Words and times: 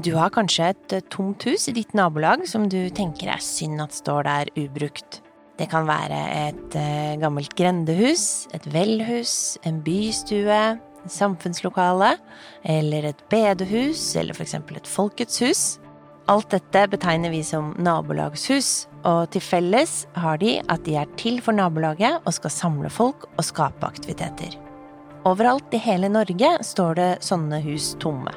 Du 0.00 0.14
har 0.16 0.30
kanskje 0.32 0.70
et 0.70 0.92
eh, 0.96 1.02
tomt 1.12 1.44
hus 1.44 1.66
i 1.68 1.74
ditt 1.76 1.90
nabolag 1.98 2.46
som 2.48 2.62
du 2.72 2.78
tenker 2.94 3.28
er 3.34 3.42
synd 3.44 3.82
at 3.82 3.92
står 3.92 4.24
der 4.24 4.50
ubrukt. 4.56 5.18
Det 5.60 5.66
kan 5.68 5.84
være 5.84 6.20
et 6.38 6.76
eh, 6.78 7.18
gammelt 7.20 7.52
grendehus, 7.58 8.46
et 8.56 8.64
velhus, 8.72 9.58
en 9.68 9.82
bystue, 9.84 10.62
et 11.04 11.12
samfunnslokale, 11.12 12.14
eller 12.64 13.10
et 13.10 13.20
bedehus, 13.28 14.06
eller 14.16 14.40
eksempel 14.40 14.80
et 14.80 14.88
Folkets 14.88 15.42
hus. 15.44 15.66
Alt 16.32 16.48
dette 16.54 16.86
betegner 16.94 17.34
vi 17.34 17.42
som 17.44 17.74
nabolagshus, 17.76 18.86
og 19.04 19.28
til 19.34 19.44
felles 19.44 20.06
har 20.16 20.40
de 20.40 20.60
at 20.72 20.86
de 20.88 20.96
er 21.02 21.12
til 21.20 21.42
for 21.44 21.52
nabolaget 21.56 22.22
og 22.24 22.38
skal 22.38 22.56
samle 22.56 22.88
folk 22.88 23.28
og 23.34 23.44
skape 23.44 23.92
aktiviteter. 23.92 24.56
Overalt 25.28 25.74
i 25.76 25.84
hele 25.84 26.08
Norge 26.08 26.56
står 26.64 26.94
det 26.96 27.14
sånne 27.26 27.60
hus 27.66 27.92
tomme. 28.00 28.32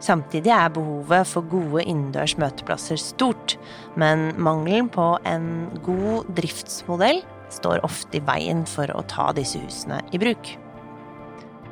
Samtidig 0.00 0.48
er 0.54 0.72
behovet 0.72 1.28
for 1.28 1.44
gode 1.44 1.84
innendørs 1.84 2.38
møteplasser 2.40 2.96
stort, 3.00 3.58
men 4.00 4.30
mangelen 4.40 4.88
på 4.92 5.12
en 5.28 5.68
god 5.84 6.30
driftsmodell 6.38 7.20
står 7.52 7.84
ofte 7.84 8.16
i 8.16 8.24
veien 8.24 8.64
for 8.68 8.88
å 8.96 9.04
ta 9.10 9.28
disse 9.36 9.60
husene 9.60 10.00
i 10.16 10.20
bruk. 10.22 10.54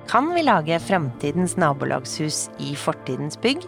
Kan 0.08 0.28
vi 0.34 0.44
lage 0.44 0.76
fremtidens 0.80 1.56
nabolagshus 1.60 2.46
i 2.64 2.74
fortidens 2.76 3.40
bygg? 3.40 3.64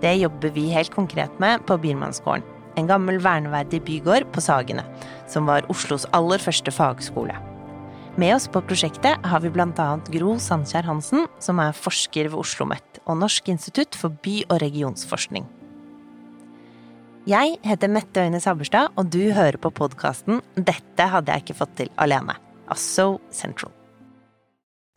Det 0.00 0.14
jobber 0.16 0.52
vi 0.54 0.68
helt 0.72 0.94
konkret 0.94 1.40
med 1.42 1.64
på 1.68 1.76
Biermannsgården, 1.82 2.46
en 2.78 2.88
gammel 2.88 3.18
verneverdig 3.20 3.82
bygård 3.84 4.28
på 4.32 4.44
Sagene, 4.44 4.84
som 5.28 5.48
var 5.50 5.66
Oslos 5.72 6.06
aller 6.16 6.40
første 6.40 6.72
fagskole. 6.72 7.36
Med 8.18 8.34
oss 8.34 8.48
på 8.50 8.62
prosjektet 8.64 9.26
har 9.26 9.42
vi 9.42 9.52
annet 9.52 10.12
Gro 10.14 10.38
Sandkjær 10.42 10.88
Hansen, 10.88 11.26
som 11.38 11.58
er 11.62 11.76
forsker 11.76 12.30
ved 12.30 12.38
Oslo 12.38 12.64
OsloMet 12.64 12.87
og 13.08 13.18
Norsk 13.22 13.48
institutt 13.50 13.96
for 13.98 14.12
by- 14.24 14.44
og 14.48 14.60
regionsforskning. 14.62 15.46
Jeg 17.28 17.58
heter 17.64 17.90
Mette 17.92 18.22
Øyne 18.24 18.40
Sabberstad, 18.40 18.94
og 18.96 19.10
du 19.12 19.32
hører 19.36 19.58
på 19.60 19.70
podkasten 19.70 20.40
'Dette 20.56 21.08
hadde 21.12 21.32
jeg 21.32 21.44
ikke 21.44 21.58
fått 21.58 21.76
til 21.76 21.90
alene', 21.98 22.36
altså 22.68 23.18
Central. 23.30 23.72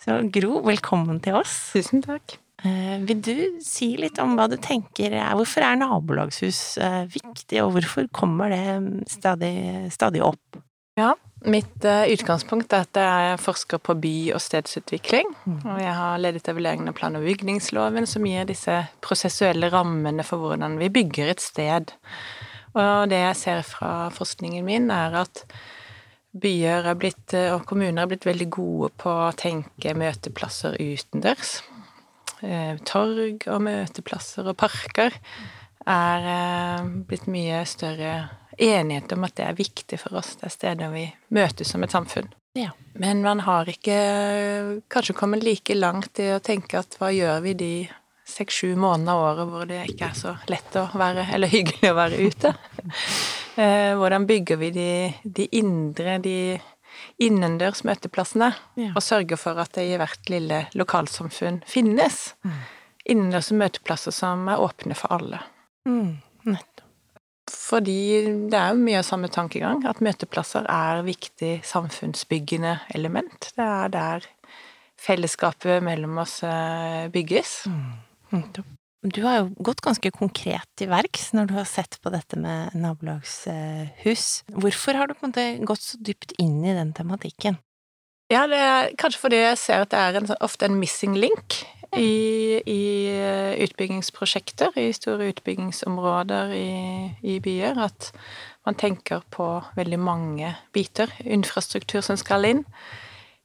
Så 0.02 0.32
Gro, 0.32 0.62
velkommen 0.66 1.20
til 1.22 1.36
oss. 1.38 1.74
Tusen 1.74 2.02
takk. 2.02 2.38
Eh, 2.64 3.02
vil 3.02 3.22
du 3.22 3.36
si 3.66 3.96
litt 3.98 4.20
om 4.22 4.36
hva 4.38 4.48
du 4.50 4.56
tenker 4.62 5.16
er 5.18 5.34
Hvorfor 5.34 5.66
er 5.66 5.80
nabolagshus 5.82 6.78
eh, 6.78 7.06
viktig, 7.10 7.58
og 7.64 7.74
hvorfor 7.74 8.08
kommer 8.14 8.50
det 8.54 9.10
stadig, 9.10 9.90
stadig 9.92 10.22
opp? 10.22 10.62
Ja, 10.98 11.16
mitt 11.50 11.86
uh, 11.86 12.06
utgangspunkt 12.12 12.74
er 12.74 12.86
at 12.86 12.98
jeg 13.02 13.40
forsker 13.42 13.82
på 13.82 13.96
by- 13.98 14.34
og 14.36 14.42
stedsutvikling. 14.44 15.32
Mm. 15.46 15.60
Og 15.74 15.80
jeg 15.82 15.94
har 15.98 16.22
ledet 16.22 16.50
evalueringen 16.52 16.92
av 16.92 16.98
plan- 16.98 17.18
og 17.18 17.26
bygningsloven, 17.26 18.08
som 18.10 18.26
gir 18.28 18.46
disse 18.50 18.76
prosessuelle 19.02 19.72
rammene 19.74 20.26
for 20.28 20.44
hvordan 20.44 20.78
vi 20.82 20.92
bygger 20.94 21.34
et 21.34 21.42
sted. 21.42 21.94
Og 22.78 23.10
det 23.12 23.20
jeg 23.20 23.40
ser 23.40 23.64
fra 23.68 24.10
forskningen 24.14 24.66
min, 24.66 24.92
er 24.94 25.18
at 25.24 25.46
byer 26.32 26.94
blitt, 26.96 27.34
eh, 27.36 27.52
og 27.52 27.66
kommuner 27.68 28.04
er 28.04 28.12
blitt 28.14 28.28
veldig 28.28 28.48
gode 28.54 28.92
på 29.02 29.12
å 29.12 29.34
tenke 29.36 29.96
møteplasser 29.98 30.78
utendørs. 30.80 31.60
Eh, 32.42 32.78
torg 32.88 33.48
og 33.52 33.66
møteplasser 33.66 34.48
og 34.48 34.58
parker 34.62 35.18
er 35.90 36.86
blitt 37.10 37.26
mye 37.28 37.66
større 37.66 38.14
enighet 38.62 39.12
om 39.16 39.26
at 39.28 39.36
det 39.40 39.48
er 39.48 39.58
viktig 39.58 40.00
for 40.00 40.20
oss. 40.22 40.36
Det 40.40 40.50
er 40.50 40.54
steder 40.54 40.94
vi 40.94 41.08
møtes 41.34 41.74
som 41.74 41.84
et 41.84 41.94
samfunn. 41.94 42.30
Ja. 42.58 42.74
Men 42.94 43.22
man 43.24 43.40
har 43.46 43.70
ikke 43.72 43.98
kanskje 44.92 45.16
kommet 45.16 45.46
like 45.46 45.76
langt 45.78 46.20
i 46.20 46.34
å 46.36 46.42
tenke 46.44 46.82
at 46.82 46.98
hva 47.00 47.12
gjør 47.16 47.40
vi 47.46 47.54
de 47.58 47.74
seks-sju 48.28 48.76
månedene 48.80 49.14
av 49.14 49.22
året 49.24 49.50
hvor 49.52 49.70
det 49.70 49.80
ikke 49.92 50.10
er 50.12 50.18
så 50.18 50.36
lett 50.52 50.76
å 50.80 50.86
være, 50.96 51.26
eller 51.36 51.52
hyggelig 51.52 51.92
å 51.92 51.98
være 52.02 52.28
ute? 52.28 52.56
Eh, 53.60 53.92
hvordan 54.00 54.24
bygger 54.30 54.56
vi 54.62 54.70
de, 54.72 54.92
de 55.28 55.44
indre, 55.60 56.14
de 56.24 56.56
innendørs 57.20 57.82
møteplassene, 57.84 58.48
ja. 58.80 58.94
og 58.96 59.04
sørger 59.04 59.40
for 59.40 59.60
at 59.60 59.74
det 59.76 59.84
i 59.90 59.98
hvert 60.00 60.32
lille 60.32 60.62
lokalsamfunn 60.80 61.60
finnes 61.68 62.22
mm. 62.48 62.62
innendørs 63.12 63.52
møteplasser 63.52 64.16
som 64.16 64.48
er 64.48 64.64
åpne 64.64 64.96
for 64.98 65.18
alle. 65.18 65.42
Mm. 65.84 66.22
Fordi 67.52 68.02
det 68.52 68.58
er 68.58 68.74
jo 68.74 68.84
mye 68.84 69.00
av 69.02 69.08
samme 69.08 69.30
tankegang, 69.32 69.84
at 69.90 70.02
møteplasser 70.04 70.68
er 70.72 71.04
viktig 71.06 71.58
samfunnsbyggende 71.68 72.78
element. 72.96 73.52
Det 73.58 73.66
er 73.66 73.92
der 73.92 74.30
fellesskapet 75.02 75.82
mellom 75.84 76.22
oss 76.22 76.42
eh, 76.46 77.10
bygges. 77.12 77.64
Mm. 77.68 78.62
Du 79.02 79.24
har 79.26 79.40
jo 79.40 79.48
gått 79.66 79.82
ganske 79.82 80.12
konkret 80.14 80.68
til 80.78 80.92
verks 80.92 81.32
når 81.34 81.50
du 81.50 81.56
har 81.58 81.66
sett 81.66 81.98
på 82.04 82.12
dette 82.14 82.38
med 82.40 82.76
nabolagshus. 82.78 84.28
Hvorfor 84.54 85.00
har 85.00 85.10
du 85.10 85.16
på 85.18 85.26
en 85.26 85.34
måte 85.34 85.48
gått 85.66 85.84
så 85.88 85.98
dypt 85.98 86.36
inn 86.42 86.60
i 86.62 86.76
den 86.78 86.94
tematikken? 86.94 87.58
Ja, 88.32 88.46
det 88.48 88.60
er 88.64 88.94
kanskje 89.02 89.24
fordi 89.26 89.42
jeg 89.42 89.58
ser 89.60 89.84
at 89.84 89.92
det 89.92 90.00
er 90.00 90.22
en, 90.22 90.30
ofte 90.40 90.70
en 90.70 90.78
missing 90.80 91.18
link 91.20 91.64
i, 91.98 92.62
i 92.62 92.84
utbyggingsprosjekter 93.66 94.76
i 94.80 94.92
store 94.96 95.30
utbyggingsområder 95.32 96.54
i, 96.56 96.72
i, 97.22 97.40
byer. 97.44 97.80
At 97.86 98.12
man 98.66 98.78
tenker 98.80 99.24
på 99.34 99.48
veldig 99.78 100.00
mange 100.02 100.56
biter. 100.74 101.14
Infrastruktur 101.24 102.02
som 102.06 102.20
skal 102.20 102.48
inn. 102.50 102.66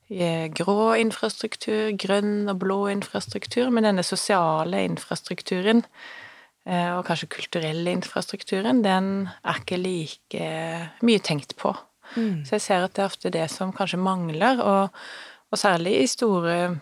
Grå 0.06 0.94
infrastruktur, 1.00 1.90
grønn 1.98 2.46
og 2.52 2.60
blå 2.62 2.80
infrastruktur. 2.92 3.70
Men 3.74 3.88
denne 3.88 4.06
sosiale 4.06 4.84
infrastrukturen, 4.86 5.84
eh, 6.66 6.90
og 6.94 7.04
kanskje 7.08 7.32
kulturelle 7.38 7.94
infrastrukturen, 7.96 8.84
den 8.86 9.28
er 9.42 9.62
ikke 9.62 9.80
like 9.82 10.50
mye 11.02 11.22
tenkt 11.22 11.56
på. 11.58 11.74
Mm. 12.14 12.44
Så 12.46 12.56
jeg 12.56 12.66
ser 12.68 12.84
at 12.86 12.94
det 12.94 13.02
er 13.02 13.10
ofte 13.10 13.32
det 13.34 13.48
som 13.50 13.72
kanskje 13.74 13.98
mangler, 13.98 14.62
og, 14.62 14.94
og 15.50 15.58
særlig 15.58 15.98
i 16.02 16.10
store 16.10 16.76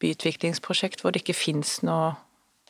byutviklingsprosjekt 0.00 1.00
hvor 1.00 1.12
det 1.12 1.24
ikke 1.24 1.36
fins 1.36 1.78
noe 1.86 2.14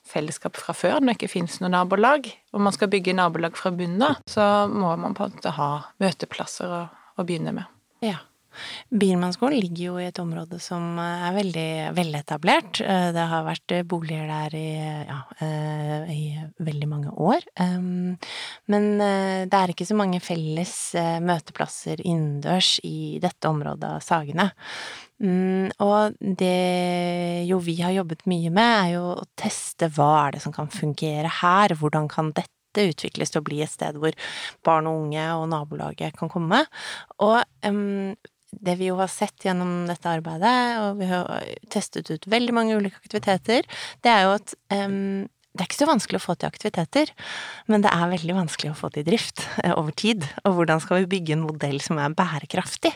fellesskap 0.08 0.58
fra 0.60 0.74
før, 0.76 1.00
når 1.00 1.12
det 1.12 1.16
ikke 1.20 1.34
fins 1.36 1.58
noe 1.62 1.72
nabolag, 1.72 2.30
og 2.54 2.64
man 2.66 2.74
skal 2.74 2.90
bygge 2.92 3.16
nabolag 3.16 3.58
fra 3.58 3.72
bunnen 3.74 4.06
av, 4.06 4.22
så 4.30 4.46
må 4.70 4.94
man 5.00 5.16
på 5.16 5.26
en 5.26 5.36
måte 5.36 5.56
ha 5.58 5.70
møteplasser 6.02 6.72
å, 6.72 6.86
å 7.16 7.26
begynne 7.26 7.54
med. 7.56 7.76
Ja. 8.04 8.20
Biermannsgården 8.88 9.60
ligger 9.60 9.82
jo 9.84 9.94
i 10.00 10.06
et 10.08 10.18
område 10.22 10.58
som 10.62 10.98
er 11.02 11.34
veldig 11.36 11.68
veletablert. 11.96 12.80
Eh, 12.80 13.08
det 13.12 13.26
har 13.30 13.46
vært 13.46 13.74
boliger 13.88 14.28
der 14.30 14.56
i, 14.56 14.68
ja, 15.08 15.18
eh, 15.44 16.12
i 16.12 16.22
veldig 16.64 16.88
mange 16.90 17.12
år. 17.12 17.44
Men 18.72 18.88
eh, 19.00 19.44
det 19.46 19.60
er 19.60 19.74
ikke 19.74 19.88
så 19.88 19.98
mange 19.98 20.22
felles 20.24 20.76
møteplasser 20.96 22.02
innendørs 22.04 22.76
i 22.86 23.18
dette 23.22 23.50
området 23.50 23.96
av 23.98 24.04
Sagene. 24.04 24.50
Mm, 25.22 25.70
og 25.80 26.16
det 26.20 27.46
jo 27.48 27.56
vi 27.64 27.78
har 27.80 27.94
jobbet 27.94 28.26
mye 28.28 28.52
med, 28.52 28.72
er 28.82 28.90
jo 28.98 29.04
å 29.14 29.26
teste 29.38 29.88
hva 29.96 30.10
er 30.26 30.36
det 30.36 30.44
som 30.44 30.52
kan 30.52 30.68
fungere 30.72 31.30
her, 31.40 31.74
hvordan 31.80 32.08
kan 32.12 32.34
dette 32.36 32.52
utvikles 32.90 33.32
til 33.32 33.40
å 33.40 33.46
bli 33.46 33.62
et 33.64 33.72
sted 33.72 33.96
hvor 33.96 34.12
barn 34.66 34.88
og 34.90 35.06
unge 35.06 35.28
og 35.38 35.46
nabolaget 35.48 36.18
kan 36.18 36.28
komme. 36.32 36.66
Og 37.24 37.38
um, 37.64 38.12
det 38.52 38.76
vi 38.80 38.90
jo 38.90 38.98
har 39.00 39.08
sett 39.12 39.46
gjennom 39.48 39.86
dette 39.88 40.10
arbeidet, 40.10 40.58
og 40.82 41.00
vi 41.00 41.08
har 41.08 41.48
testet 41.72 42.12
ut 42.12 42.28
veldig 42.28 42.54
mange 42.56 42.76
ulike 42.76 43.00
aktiviteter, 43.00 43.64
det 44.04 44.12
er 44.12 44.26
jo 44.26 44.36
at 44.36 44.54
um, 44.76 45.24
det 45.56 45.64
er 45.64 45.70
ikke 45.70 45.80
så 45.80 45.88
vanskelig 45.88 46.20
å 46.20 46.26
få 46.26 46.34
til 46.36 46.50
aktiviteter, 46.50 47.10
men 47.72 47.84
det 47.84 47.88
er 47.88 48.10
veldig 48.12 48.34
vanskelig 48.36 48.74
å 48.74 48.76
få 48.76 48.92
til 48.92 49.06
drift 49.06 49.40
over 49.78 49.94
tid. 49.96 50.26
Og 50.44 50.58
hvordan 50.58 50.82
skal 50.84 51.00
vi 51.02 51.12
bygge 51.16 51.38
en 51.38 51.46
modell 51.46 51.80
som 51.80 52.00
er 52.02 52.12
bærekraftig? 52.16 52.92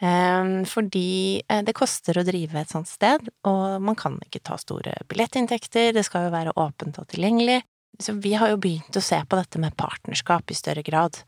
Ehm, 0.00 0.62
fordi 0.68 1.42
eh, 1.42 1.62
det 1.66 1.74
koster 1.76 2.20
å 2.20 2.26
drive 2.26 2.60
et 2.60 2.70
sånt 2.70 2.90
sted, 2.90 3.30
og 3.48 3.82
man 3.82 3.98
kan 3.98 4.18
ikke 4.24 4.44
ta 4.46 4.58
store 4.60 4.94
billettinntekter, 5.10 5.90
det 5.96 6.04
skal 6.06 6.28
jo 6.28 6.34
være 6.34 6.54
åpent 6.56 7.00
og 7.02 7.08
tilgjengelig. 7.10 7.60
Så 7.98 8.14
vi 8.22 8.36
har 8.38 8.52
jo 8.52 8.60
begynt 8.62 8.94
å 8.94 9.02
se 9.02 9.18
på 9.26 9.38
dette 9.38 9.58
med 9.58 9.74
partnerskap 9.78 10.52
i 10.52 10.58
større 10.58 10.84
grad, 10.86 11.18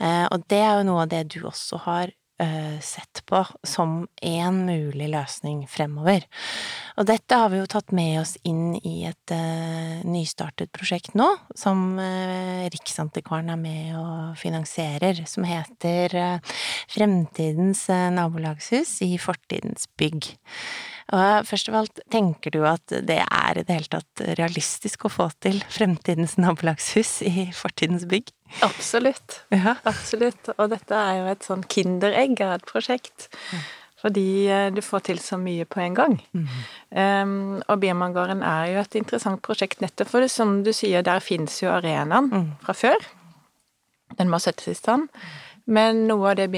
eh, 0.00 0.26
og 0.28 0.44
det 0.50 0.60
er 0.60 0.80
jo 0.80 0.88
noe 0.90 1.06
av 1.06 1.12
det 1.14 1.24
du 1.32 1.40
også 1.48 1.80
har 1.86 2.12
sett 2.84 3.24
på 3.26 3.40
som 3.66 4.04
en 4.22 4.60
mulig 4.66 5.08
løsning 5.10 5.64
fremover. 5.70 6.22
Og 6.98 7.08
dette 7.08 7.34
har 7.34 7.50
vi 7.50 7.58
jo 7.58 7.68
tatt 7.70 7.90
med 7.94 8.20
oss 8.20 8.36
inn 8.46 8.76
i 8.78 9.02
et 9.08 9.34
uh, 9.34 10.04
nystartet 10.06 10.70
prosjekt 10.74 11.16
nå, 11.18 11.26
som 11.58 11.98
uh, 11.98 12.66
Riksantikvaren 12.70 13.50
er 13.54 13.58
med 13.58 13.96
og 13.98 14.38
finansierer, 14.38 15.24
som 15.26 15.46
heter 15.48 16.14
Fremtidens 16.90 17.88
nabolagshus 18.14 19.00
i 19.06 19.16
fortidens 19.22 19.90
bygg. 19.98 20.30
Og 21.16 21.46
først 21.48 21.70
av 21.70 21.78
alt, 21.80 22.00
tenker 22.12 22.52
du 22.52 22.60
at 22.68 22.92
det 23.08 23.22
er 23.24 23.56
i 23.56 23.64
det 23.64 23.76
hele 23.78 23.92
tatt 23.94 24.22
realistisk 24.36 25.06
å 25.08 25.12
få 25.12 25.30
til 25.40 25.62
fremtidens 25.72 26.36
nabolagshus 26.36 27.22
i 27.24 27.48
fortidens 27.56 28.04
bygg? 28.10 28.28
Absolutt. 28.66 29.40
Ja. 29.54 29.78
Absolutt. 29.88 30.52
Og 30.58 30.68
dette 30.74 30.96
er 30.96 31.22
jo 31.22 31.30
et 31.32 31.48
sånn 31.48 31.64
kinderegg 31.64 32.42
av 32.44 32.58
et 32.58 32.68
prosjekt. 32.68 33.30
Fordi 33.98 34.46
eh, 34.52 34.68
du 34.70 34.82
får 34.84 35.08
til 35.08 35.18
så 35.22 35.40
mye 35.40 35.64
på 35.66 35.80
en 35.82 35.96
gang. 35.96 36.14
Mm. 36.36 36.46
Um, 36.92 37.32
og 37.66 37.80
Biermanngården 37.82 38.44
er 38.46 38.74
jo 38.74 38.84
et 38.84 39.00
interessant 39.00 39.42
prosjekt 39.42 39.82
nettopp 39.82 40.12
for 40.12 40.22
det. 40.22 40.30
Som 40.30 40.60
du 40.66 40.70
sier, 40.76 41.02
der 41.06 41.24
fins 41.24 41.58
jo 41.64 41.72
arenaen 41.72 42.30
mm. 42.30 42.48
fra 42.62 42.76
før. 42.76 43.08
Den 44.20 44.30
må 44.30 44.40
settes 44.42 44.70
i 44.70 44.76
stand. 44.78 45.08
Men 45.68 46.06
noe 46.08 46.30
av 46.30 46.38
det 46.38 46.48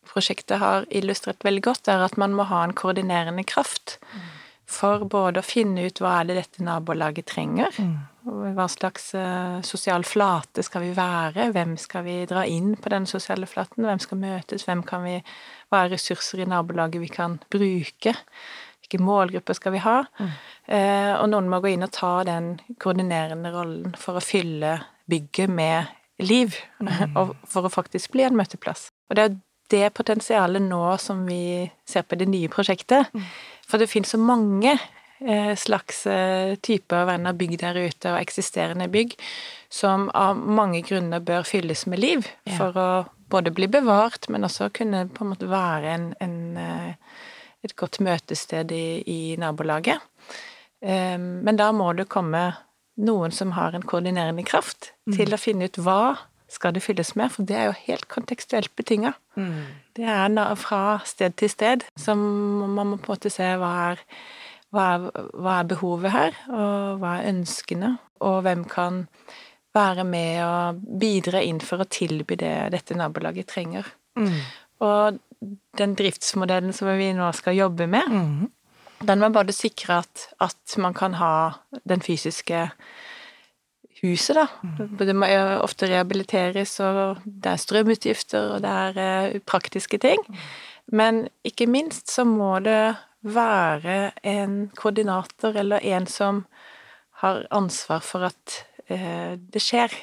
Biermanngård-prosjektet 0.00 0.58
har 0.58 0.86
illustrert 0.90 1.44
veldig 1.44 1.62
godt, 1.62 1.88
er 1.88 2.02
at 2.04 2.16
man 2.16 2.34
må 2.34 2.44
ha 2.44 2.64
en 2.64 2.74
koordinerende 2.74 3.44
kraft. 3.44 3.98
For 4.66 5.04
både 5.04 5.40
å 5.40 5.42
finne 5.42 5.86
ut 5.86 6.00
hva 6.00 6.20
er 6.20 6.28
det 6.28 6.36
dette 6.36 6.62
nabolaget 6.62 7.26
trenger, 7.26 7.70
hva 8.22 8.68
slags 8.68 9.14
uh, 9.14 9.60
sosial 9.62 10.04
flate 10.04 10.62
skal 10.62 10.84
vi 10.84 10.92
være, 10.94 11.50
hvem 11.52 11.76
skal 11.76 12.04
vi 12.04 12.26
dra 12.26 12.44
inn 12.46 12.76
på 12.76 12.88
den 12.88 13.06
sosiale 13.06 13.46
flaten, 13.46 13.84
hvem 13.84 13.98
skal 13.98 14.20
møtes, 14.20 14.66
hvem 14.68 14.82
kan 14.82 15.02
vi 15.02 15.20
Hva 15.70 15.84
er 15.84 15.90
ressurser 15.90 16.40
i 16.42 16.46
nabolaget 16.46 17.00
vi 17.00 17.08
kan 17.08 17.38
bruke? 17.50 18.14
Hvilke 18.80 19.02
målgrupper 19.02 19.54
skal 19.54 19.72
vi 19.72 19.82
ha? 19.82 20.00
Uh, 20.20 21.14
og 21.18 21.28
noen 21.30 21.50
må 21.50 21.60
gå 21.60 21.74
inn 21.74 21.86
og 21.86 21.92
ta 21.94 22.22
den 22.26 22.60
koordinerende 22.78 23.50
rollen 23.54 23.94
for 23.98 24.18
å 24.18 24.22
fylle 24.22 24.80
bygget 25.10 25.50
med 25.50 25.90
liv, 26.22 26.54
og 27.18 27.34
for 27.48 27.66
å 27.66 27.72
faktisk 27.72 28.14
bli 28.14 28.26
en 28.26 28.38
møteplass. 28.38 28.90
Og 29.10 29.18
det 29.18 29.24
er 29.26 29.38
det 29.70 29.90
potensialet 29.96 30.62
nå 30.62 30.84
som 30.98 31.24
vi 31.26 31.70
ser 31.88 32.06
på 32.06 32.18
det 32.18 32.28
nye 32.30 32.50
prosjektet. 32.52 33.10
Mm. 33.14 33.26
For 33.68 33.78
det 33.78 33.90
finnes 33.90 34.10
så 34.10 34.18
mange 34.18 34.72
eh, 34.74 35.54
slags 35.56 36.06
eh, 36.10 36.56
typer 36.62 37.06
venner 37.08 37.36
bygg 37.36 37.56
der 37.62 37.78
ute, 37.78 38.12
og 38.12 38.20
eksisterende 38.20 38.88
bygg, 38.90 39.14
som 39.70 40.08
av 40.14 40.38
mange 40.38 40.82
grunner 40.86 41.22
bør 41.22 41.46
fylles 41.46 41.86
med 41.90 42.02
liv. 42.02 42.30
For 42.58 42.76
å 42.76 42.88
både 43.30 43.52
bli 43.54 43.68
bevart, 43.70 44.26
men 44.28 44.46
også 44.46 44.72
kunne 44.74 45.06
på 45.14 45.24
en 45.24 45.34
måte 45.34 45.50
være 45.50 45.94
en, 45.94 46.08
en, 46.20 46.40
eh, 46.58 47.20
et 47.62 47.76
godt 47.78 48.00
møtested 48.02 48.74
i, 48.74 48.86
i 49.06 49.20
nabolaget. 49.38 50.02
Men 50.80 51.58
da 51.60 51.66
må 51.76 51.90
det 51.92 52.06
komme 52.08 52.40
noen 53.04 53.34
som 53.36 53.52
har 53.52 53.74
en 53.76 53.84
koordinerende 53.84 54.44
kraft 54.48 54.94
mm. 55.04 55.16
til 55.18 55.34
å 55.36 55.38
finne 55.40 55.68
ut 55.68 55.76
hva 55.84 56.16
skal 56.50 56.74
det 56.74 56.82
fylles 56.84 57.14
med, 57.18 57.30
for 57.32 57.46
det 57.46 57.56
er 57.56 57.68
jo 57.70 57.78
helt 57.86 58.08
kontekstuelt 58.10 58.72
betinga. 58.76 59.14
Mm. 59.38 59.64
Det 59.96 60.04
er 60.04 60.54
fra 60.58 61.00
sted 61.06 61.36
til 61.38 61.50
sted, 61.52 61.86
så 61.98 62.14
man 62.14 62.92
må 62.92 62.96
på 62.98 63.12
en 63.12 63.14
måte 63.14 63.32
se 63.32 63.46
hva 63.60 63.70
er, 63.90 64.02
hva 64.74 64.86
er, 64.96 65.06
hva 65.34 65.58
er 65.60 65.70
behovet 65.70 66.14
her, 66.14 66.40
og 66.50 67.00
hva 67.02 67.18
er 67.18 67.30
ønskene, 67.32 67.94
og 68.20 68.42
hvem 68.46 68.66
kan 68.70 69.04
være 69.74 70.04
med 70.04 70.40
og 70.44 70.80
bidra 71.00 71.42
inn 71.46 71.60
for 71.62 71.82
å 71.82 71.88
tilby 71.90 72.38
det 72.40 72.54
dette 72.74 72.96
nabolaget 72.98 73.50
trenger. 73.52 73.86
Mm. 74.18 74.40
Og 74.84 75.20
den 75.78 75.94
driftsmodellen 75.96 76.74
som 76.76 76.90
vi 76.98 77.12
nå 77.16 77.30
skal 77.36 77.56
jobbe 77.56 77.86
med, 77.90 78.10
mm. 78.10 79.04
den 79.06 79.22
må 79.22 79.30
bare 79.34 79.54
sikre 79.54 80.00
at, 80.02 80.26
at 80.42 80.76
man 80.82 80.96
kan 80.96 81.14
ha 81.20 81.32
den 81.88 82.02
fysiske 82.04 82.66
huset, 84.02 84.36
da. 84.38 84.46
Mm. 84.64 84.96
Det 84.98 85.14
må 85.16 85.28
ofte 85.60 85.88
rehabiliteres, 85.90 86.76
og 86.84 87.20
det 87.24 87.52
er 87.52 87.62
strømutgifter, 87.62 88.56
og 88.56 88.64
det 88.64 88.72
er 88.86 89.00
uh, 89.36 89.38
praktiske 89.46 90.00
ting. 90.02 90.22
Mm. 90.26 90.42
Men 91.00 91.22
ikke 91.46 91.68
minst 91.70 92.10
så 92.10 92.24
må 92.26 92.56
det 92.64 92.96
være 93.20 94.12
en 94.26 94.70
koordinator 94.76 95.56
eller 95.60 95.84
en 95.92 96.06
som 96.08 96.44
har 97.20 97.44
ansvar 97.52 98.00
for 98.04 98.30
at 98.30 98.60
uh, 98.90 99.36
det 99.36 99.62
skjer. 99.62 99.94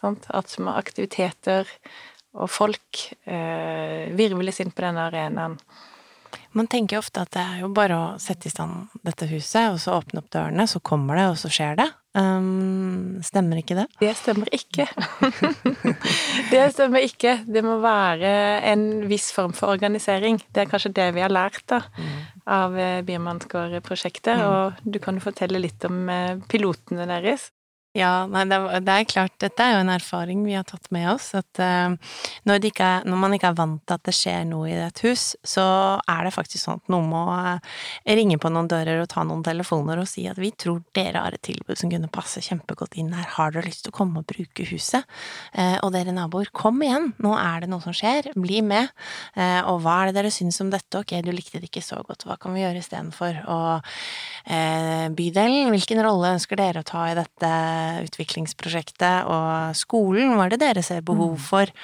Sant? 0.00 0.26
At 0.30 0.54
aktiviteter 0.58 1.68
og 2.32 2.48
folk 2.50 3.06
uh, 3.26 4.08
virvles 4.16 4.62
inn 4.62 4.72
på 4.72 4.86
denne 4.86 5.08
arenaen. 5.10 5.58
Man 6.52 6.68
tenker 6.68 7.00
ofte 7.00 7.24
at 7.24 7.32
det 7.32 7.42
er 7.42 7.60
jo 7.62 7.72
bare 7.72 7.96
å 7.96 8.06
sette 8.20 8.48
i 8.48 8.52
stand 8.52 8.92
dette 9.04 9.28
huset, 9.30 9.72
og 9.72 9.80
så 9.80 9.98
åpne 9.98 10.20
opp 10.20 10.30
dørene, 10.32 10.66
så 10.68 10.80
kommer 10.84 11.16
det, 11.16 11.26
og 11.32 11.38
så 11.40 11.50
skjer 11.52 11.78
det. 11.80 11.88
Um, 12.12 13.22
stemmer 13.24 13.62
ikke 13.62 13.76
det? 13.78 13.86
Det 14.02 14.10
stemmer 14.18 14.50
ikke. 14.52 14.84
det 16.52 16.64
stemmer 16.74 17.06
ikke. 17.06 17.38
Det 17.48 17.62
må 17.64 17.78
være 17.80 18.32
en 18.68 18.84
viss 19.08 19.30
form 19.32 19.54
for 19.56 19.72
organisering. 19.72 20.42
Det 20.52 20.64
er 20.64 20.70
kanskje 20.70 20.92
det 20.98 21.08
vi 21.16 21.24
har 21.24 21.32
lært 21.32 21.62
da, 21.72 21.80
av 22.44 22.76
eh, 22.76 23.00
Biermannsgård-prosjektet. 23.08 24.36
Mm. 24.36 24.44
Og 24.44 24.84
du 24.84 25.00
kan 25.00 25.16
jo 25.16 25.24
fortelle 25.24 25.62
litt 25.62 25.88
om 25.88 26.04
eh, 26.12 26.36
pilotene 26.52 27.08
deres. 27.08 27.48
Ja, 27.92 28.24
nei, 28.24 28.46
det, 28.48 28.56
er 28.88 29.04
klart, 29.04 29.34
dette 29.42 29.60
er 29.60 29.74
jo 29.74 29.80
en 29.82 29.90
erfaring 29.92 30.46
vi 30.46 30.54
har 30.56 30.64
tatt 30.64 30.86
med 30.94 31.10
oss, 31.10 31.26
at 31.36 31.58
uh, 31.60 31.92
når, 32.48 32.64
er, 32.72 33.02
når, 33.04 33.18
man 33.20 33.34
ikke 33.36 33.50
er 33.50 33.58
vant 33.58 33.82
til 33.84 33.98
at 33.98 34.06
det 34.08 34.14
skjer 34.16 34.46
noe 34.48 34.70
i 34.70 34.78
et 34.80 35.02
hus, 35.04 35.24
så 35.44 35.64
er 36.08 36.22
det 36.24 36.32
faktisk 36.32 36.64
sånn 36.64 36.80
at 36.80 36.88
noen 36.94 37.10
må 37.10 37.26
uh, 37.28 37.82
ringe 38.08 38.38
på 38.40 38.48
noen 38.48 38.70
dører 38.72 39.02
og 39.02 39.10
ta 39.12 39.26
noen 39.28 39.44
telefoner 39.44 40.00
og 40.00 40.08
si 40.08 40.24
at 40.30 40.40
vi 40.40 40.54
tror 40.56 40.80
dere 40.96 41.20
har 41.20 41.36
et 41.36 41.44
tilbud 41.44 41.76
som 41.76 41.92
kunne 41.92 42.08
passe 42.14 42.40
kjempegodt 42.46 42.96
inn 42.96 43.12
her, 43.12 43.26
har 43.34 43.52
dere 43.52 43.68
lyst 43.68 43.84
til 43.84 43.92
å 43.92 43.98
komme 43.98 44.24
og 44.24 44.32
bruke 44.32 44.64
huset? 44.72 45.04
Uh, 45.52 45.76
og 45.82 45.92
dere 45.92 46.16
naboer, 46.16 46.48
kom 46.48 46.80
igjen, 46.80 47.10
nå 47.20 47.36
er 47.36 47.66
det 47.66 47.70
noe 47.74 47.84
som 47.84 47.92
skjer, 47.92 48.30
bli 48.32 48.62
med, 48.64 48.88
og 49.68 49.82
hva 49.84 49.98
er 49.98 50.10
det 50.10 50.16
dere 50.16 50.32
syns 50.32 50.62
om 50.64 50.70
dette, 50.72 50.96
ok, 50.96 51.18
du 51.24 51.28
likte 51.34 51.60
det 51.60 51.68
ikke 51.68 51.84
så 51.84 52.00
godt, 52.06 52.24
hva 52.24 52.38
kan 52.40 52.54
vi 52.56 52.62
gjøre 52.62 52.80
istedenfor? 52.80 53.42
Og 53.52 53.92
bydelen, 55.18 55.70
hvilken 55.74 56.00
rolle 56.04 56.34
ønsker 56.38 56.60
dere 56.60 56.82
å 56.82 56.88
ta 56.88 57.04
i 57.10 57.16
dette? 57.18 57.50
Utviklingsprosjektet 58.06 59.28
og 59.30 59.76
skolen, 59.78 60.36
hva 60.36 60.46
er 60.46 60.54
det 60.54 60.62
dere 60.62 60.84
ser 60.86 61.04
behov 61.06 61.36
mm. 61.36 61.42
for? 61.44 61.74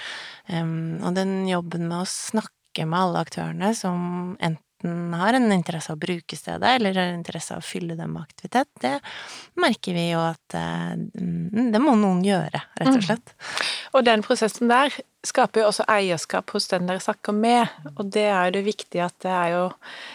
Um, 0.49 0.97
og 1.03 1.19
den 1.19 1.43
jobben 1.49 1.89
med 1.91 2.03
å 2.03 2.09
snakke 2.09 2.87
med 2.87 2.99
alle 2.99 3.27
aktørene 3.27 3.75
som 3.77 4.35
enten 4.39 5.15
har 5.19 5.35
en 5.35 5.51
interesse 5.51 5.91
av 5.91 5.99
å 5.99 6.03
bruke 6.05 6.39
stedet, 6.39 6.77
eller 6.79 6.95
har 6.95 7.11
interesse 7.11 7.57
av 7.57 7.65
å 7.65 7.67
fylle 7.67 7.97
dem 7.99 8.13
med 8.15 8.29
aktivitet, 8.29 8.71
det 8.83 8.95
merker 9.59 9.97
vi 9.97 10.09
jo 10.13 10.23
at 10.23 10.59
uh, 10.59 10.95
det 10.95 11.83
må 11.83 11.97
noen 11.99 12.23
gjøre, 12.27 12.63
rett 12.79 12.93
og 12.93 13.01
mm. 13.01 13.07
slett. 13.09 13.35
Mm. 13.35 13.73
Og 13.99 14.07
den 14.07 14.27
prosessen 14.27 14.71
der 14.71 14.95
skaper 15.27 15.63
jo 15.63 15.69
også 15.69 15.87
eierskap 15.91 16.53
hos 16.55 16.69
den 16.71 16.87
dere 16.87 17.03
snakker 17.03 17.35
med, 17.35 17.67
og 17.97 18.13
det 18.15 18.27
er 18.31 18.49
jo 18.49 18.55
det 18.59 18.65
viktige 18.69 19.07
at 19.09 19.17
det 19.25 19.33
er 19.35 19.55
jo, 19.55 19.65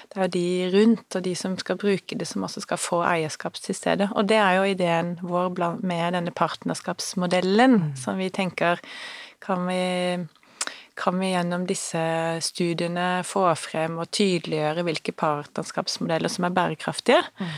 det 0.09 0.19
er 0.19 0.23
jo 0.23 0.33
de 0.35 0.45
rundt 0.77 1.17
og 1.19 1.25
de 1.25 1.33
som 1.35 1.57
skal 1.59 1.79
bruke 1.81 2.17
det, 2.19 2.27
som 2.29 2.45
også 2.47 2.63
skal 2.63 2.79
få 2.79 3.01
eierskap 3.07 3.59
til 3.59 3.75
stedet. 3.75 4.07
Og 4.15 4.29
det 4.29 4.39
er 4.39 4.59
jo 4.59 4.69
ideen 4.71 5.17
vår 5.21 5.51
med 5.83 6.15
denne 6.15 6.31
partnerskapsmodellen, 6.31 7.75
mm. 7.79 7.91
som 7.99 8.17
vi 8.21 8.29
tenker 8.33 8.79
kan 9.43 9.67
vi 9.67 10.23
kan 10.95 11.17
vi 11.19 11.31
gjennom 11.31 11.63
disse 11.65 12.01
studiene 12.45 13.23
få 13.25 13.47
frem 13.57 13.97
og 13.97 14.11
tydeliggjøre 14.13 14.83
hvilke 14.85 15.11
partnerskapsmodeller 15.17 16.29
som 16.29 16.45
er 16.45 16.53
bærekraftige. 16.53 17.23
Mm. 17.39 17.55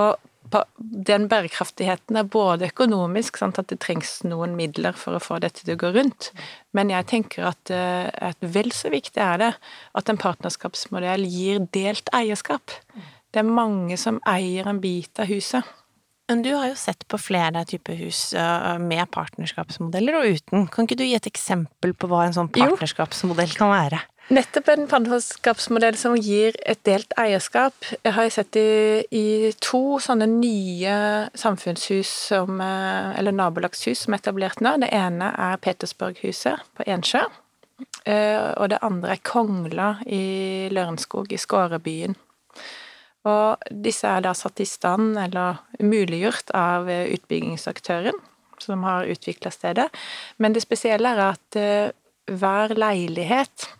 Og 0.00 0.31
den 0.78 1.28
bærekraftigheten 1.30 2.18
er 2.18 2.28
både 2.28 2.68
økonomisk, 2.68 3.38
sant, 3.40 3.60
at 3.60 3.70
det 3.72 3.80
trengs 3.84 4.18
noen 4.26 4.56
midler 4.58 4.96
for 4.98 5.16
å 5.16 5.22
få 5.22 5.38
dette 5.42 5.64
til 5.64 5.76
å 5.76 5.80
gå 5.80 5.92
rundt, 5.94 6.30
men 6.76 6.92
jeg 6.92 7.08
tenker 7.12 7.48
at, 7.52 7.72
eh, 7.72 8.10
at 8.12 8.40
vel 8.40 8.72
så 8.74 8.92
viktig 8.92 9.22
er 9.22 9.38
det 9.40 9.52
at 9.98 10.12
en 10.12 10.20
partnerskapsmodell 10.20 11.24
gir 11.24 11.62
delt 11.72 12.12
eierskap. 12.12 12.76
Det 13.32 13.40
er 13.40 13.48
mange 13.48 13.96
som 13.96 14.20
eier 14.28 14.68
en 14.68 14.82
bit 14.82 15.22
av 15.22 15.30
huset. 15.32 15.64
Men 16.28 16.44
du 16.44 16.52
har 16.54 16.70
jo 16.70 16.76
sett 16.78 17.02
på 17.10 17.18
flere 17.20 17.64
typer 17.68 17.96
hus 17.98 18.30
eh, 18.38 18.78
med 18.80 19.08
partnerskapsmodeller 19.12 20.20
og 20.20 20.36
uten. 20.36 20.68
Kan 20.72 20.86
ikke 20.86 21.00
du 21.00 21.04
gi 21.04 21.16
et 21.18 21.28
eksempel 21.28 21.92
på 21.92 22.08
hva 22.08 22.26
en 22.26 22.36
sånn 22.36 22.52
partnerskapsmodell 22.52 23.52
kan 23.58 23.72
være? 23.72 24.00
Nettopp 24.30 24.68
en 24.70 24.84
partnerskapsmodell 24.86 25.96
som 25.98 26.14
gir 26.14 26.54
et 26.68 26.78
delt 26.86 27.10
eierskap. 27.18 27.74
Jeg 28.04 28.14
har 28.14 28.28
sett 28.30 28.56
i, 28.56 29.02
i 29.10 29.50
to 29.58 29.98
sånne 30.00 30.28
nye 30.30 30.94
samfunnshus 31.34 32.10
som, 32.30 32.60
eh, 32.62 33.18
eller 33.18 33.34
nabolagshus 33.34 34.04
som 34.04 34.14
er 34.14 34.22
etablert 34.22 34.62
nå. 34.62 34.76
Det 34.84 34.92
ene 34.94 35.32
er 35.34 35.58
Petersburghuset 35.64 36.62
på 36.78 36.86
Ensjø. 36.86 37.24
Eh, 38.06 38.38
og 38.62 38.70
det 38.70 38.78
andre 38.86 39.16
er 39.16 39.24
Kongla 39.26 39.90
i 40.06 40.68
Lørenskog, 40.70 41.34
i 41.34 41.40
Skårebyen. 41.42 42.14
Og 43.26 43.68
disse 43.84 44.06
er 44.06 44.22
da 44.22 44.36
satt 44.38 44.62
i 44.62 44.66
stand, 44.70 45.18
eller 45.18 45.60
muliggjort, 45.82 46.54
av 46.54 46.86
utbyggingsaktøren 46.86 48.22
som 48.62 48.86
har 48.86 49.10
utvikla 49.10 49.50
stedet. 49.50 49.90
Men 50.38 50.54
det 50.54 50.62
spesielle 50.62 51.10
er 51.10 51.22
at 51.26 51.58
eh, 51.58 51.94
hver 52.30 52.78
leilighet 52.78 53.72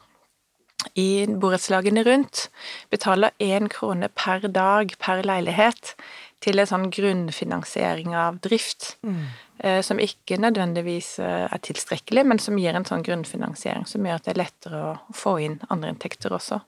i 0.99 1.27
borettslagene 1.27 2.05
rundt 2.07 2.49
betaler 2.93 3.33
én 3.43 3.71
krone 3.73 4.11
per 4.15 4.49
dag 4.49 4.95
per 5.03 5.25
leilighet 5.27 5.95
til 6.43 6.59
en 6.59 6.69
sånn 6.69 6.91
grunnfinansiering 6.93 8.17
av 8.19 8.39
drift, 8.43 8.97
mm. 9.07 9.21
eh, 9.63 9.79
som 9.87 10.01
ikke 10.03 10.41
nødvendigvis 10.43 11.15
eh, 11.23 11.47
er 11.47 11.63
tilstrekkelig, 11.63 12.25
men 12.27 12.43
som 12.43 12.59
gir 12.59 12.75
en 12.75 12.87
sånn 12.89 13.05
grunnfinansiering 13.07 13.87
som 13.89 14.07
gjør 14.07 14.19
at 14.19 14.27
det 14.27 14.35
er 14.35 14.41
lettere 14.41 14.83
å 14.89 15.15
få 15.17 15.37
inn 15.45 15.57
andre 15.69 15.93
inntekter 15.95 16.35
også. 16.35 16.59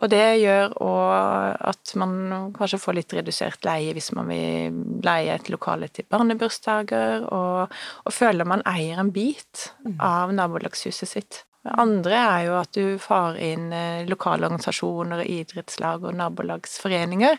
Og 0.00 0.12
det 0.12 0.24
gjør 0.44 0.76
òg 0.86 1.66
at 1.72 1.94
man 2.00 2.54
kanskje 2.56 2.82
får 2.84 2.98
litt 3.00 3.18
redusert 3.18 3.66
leie 3.66 3.94
hvis 3.96 4.12
man 4.16 4.30
vil 4.30 4.80
leie 5.06 5.34
et 5.34 5.50
lokale 5.52 5.90
til 5.90 6.06
barnebursdager, 6.10 7.26
og, 7.26 7.78
og 8.06 8.14
føler 8.14 8.48
man 8.48 8.64
eier 8.68 9.02
en 9.02 9.14
bit 9.14 9.70
mm. 9.82 9.98
av 9.98 10.34
nabolagshuset 10.38 11.16
sitt. 11.18 11.44
Det 11.60 11.74
andre 11.76 12.16
er 12.16 12.46
jo 12.46 12.54
at 12.56 12.70
du 12.72 12.96
får 13.00 13.36
inn 13.44 13.72
eh, 13.76 14.06
lokale 14.08 14.48
organisasjoner, 14.48 15.20
idrettslag 15.28 16.06
og 16.08 16.16
nabolagsforeninger 16.16 17.36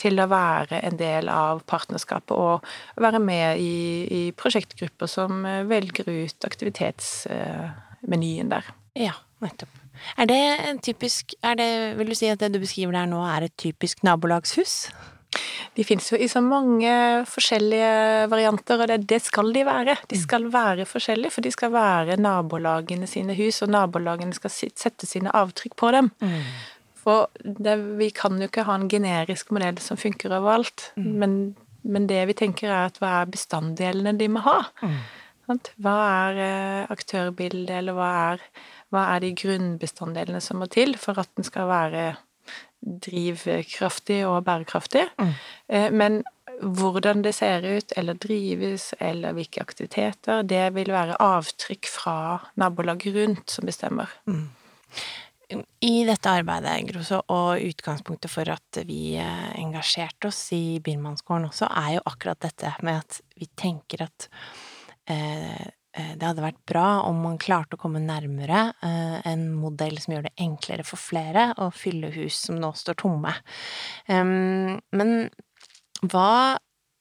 til 0.00 0.18
å 0.18 0.26
være 0.30 0.80
en 0.88 0.96
del 0.98 1.30
av 1.30 1.62
partnerskapet 1.70 2.34
og 2.34 2.66
være 2.98 3.20
med 3.22 3.62
i, 3.62 4.06
i 4.10 4.22
prosjektgrupper 4.34 5.06
som 5.10 5.46
eh, 5.46 5.62
velger 5.70 6.10
ut 6.10 6.48
aktivitetsmenyen 6.50 8.50
der. 8.50 8.66
Ja, 8.98 9.14
nettopp. 9.44 9.70
Er 10.18 10.26
det 10.26 10.40
en 10.66 10.82
typisk 10.82 11.34
er 11.44 11.54
det, 11.60 11.70
Vil 11.98 12.10
du 12.10 12.16
si 12.16 12.30
at 12.32 12.40
det 12.40 12.54
du 12.54 12.58
beskriver 12.62 12.92
der 12.96 13.06
nå, 13.06 13.20
er 13.22 13.46
et 13.46 13.56
typisk 13.60 14.02
nabolagshus? 14.02 14.88
De 15.76 15.84
finnes 15.86 16.08
jo 16.10 16.18
i 16.18 16.26
så 16.28 16.42
mange 16.42 16.90
forskjellige 17.30 18.26
varianter, 18.32 18.82
og 18.82 18.90
det, 18.90 18.98
det, 19.10 19.20
skal 19.22 19.52
de 19.54 19.62
være. 19.66 19.94
De 20.10 20.18
mm. 20.18 20.22
skal 20.24 20.48
være 20.50 20.86
forskjellige, 20.88 21.34
for 21.36 21.46
de 21.46 21.52
skal 21.54 21.72
være 21.74 22.18
nabolagene 22.20 23.06
sine 23.10 23.36
hus, 23.38 23.62
og 23.62 23.70
nabolagene 23.70 24.34
skal 24.36 24.52
sette 24.52 25.08
sine 25.08 25.32
avtrykk 25.36 25.76
på 25.78 25.92
dem. 25.94 26.10
Mm. 26.24 26.42
For 27.00 27.30
det, 27.40 27.78
vi 28.00 28.10
kan 28.12 28.36
jo 28.40 28.50
ikke 28.50 28.66
ha 28.68 28.76
en 28.76 28.90
generisk 28.90 29.54
modell 29.54 29.78
som 29.80 30.00
funker 30.00 30.34
overalt, 30.34 30.90
mm. 30.98 31.10
men, 31.22 31.38
men, 31.86 32.08
det 32.10 32.26
vi 32.28 32.36
tenker 32.42 32.68
er 32.68 32.90
at 32.90 32.98
hva 33.00 33.20
er 33.22 33.30
bestanddelene 33.32 34.16
de 34.18 34.28
må 34.32 34.42
ha? 34.44 34.58
Mm. 34.82 34.98
Hva 35.82 35.94
er 36.06 36.36
eh, 36.44 36.90
aktørbildet, 36.92 37.72
eller 37.80 37.96
hva 37.96 38.10
er, 38.34 38.42
hva 38.94 39.06
er 39.14 39.24
de 39.24 39.32
grunnbestanddelene 39.38 40.42
som 40.44 40.60
må 40.62 40.68
til 40.70 40.94
for 41.00 41.18
at 41.18 41.30
den 41.38 41.46
skal 41.46 41.70
være 41.70 42.04
drivkraftig 42.80 44.22
og 44.28 44.44
bærekraftig. 44.46 45.06
Mm. 45.20 45.32
Eh, 45.68 45.88
men 45.92 46.20
hvordan 46.60 47.22
det 47.24 47.34
ser 47.36 47.64
ut, 47.64 47.92
eller 47.96 48.18
drives, 48.20 48.90
eller 49.00 49.32
hvilke 49.36 49.62
aktiviteter, 49.62 50.42
det 50.42 50.66
vil 50.76 50.92
være 50.92 51.18
avtrykk 51.22 51.88
fra 51.88 52.16
nabolaget 52.60 53.16
rundt 53.16 53.50
som 53.50 53.68
bestemmer. 53.68 54.12
Mm. 54.28 54.48
I 55.82 55.94
dette 56.06 56.30
arbeidet, 56.30 56.76
Groso, 56.92 57.24
og 57.26 57.62
utgangspunktet 57.66 58.30
for 58.30 58.50
at 58.52 58.82
vi 58.86 59.16
eh, 59.18 59.46
engasjerte 59.58 60.30
oss 60.30 60.44
i 60.54 60.78
Birmanskolen 60.84 61.48
også, 61.48 61.66
er 61.66 61.96
jo 61.96 62.04
akkurat 62.06 62.42
dette 62.44 62.74
med 62.86 63.00
at 63.02 63.22
vi 63.40 63.48
tenker 63.58 64.04
at 64.06 64.28
Eh, 65.10 65.66
det 65.90 66.22
hadde 66.22 66.44
vært 66.44 66.60
bra 66.70 67.02
om 67.08 67.18
man 67.24 67.38
klarte 67.40 67.74
å 67.74 67.80
komme 67.80 68.02
nærmere 68.02 68.68
eh, 68.86 69.16
en 69.26 69.48
modell 69.58 69.96
som 69.98 70.14
gjør 70.14 70.28
det 70.28 70.34
enklere 70.42 70.86
for 70.86 71.02
flere 71.02 71.48
å 71.58 71.70
fylle 71.74 72.12
hus 72.14 72.38
som 72.46 72.60
nå 72.62 72.70
står 72.78 73.00
tomme. 73.02 73.32
Men 74.06 75.10
hva 76.00 76.58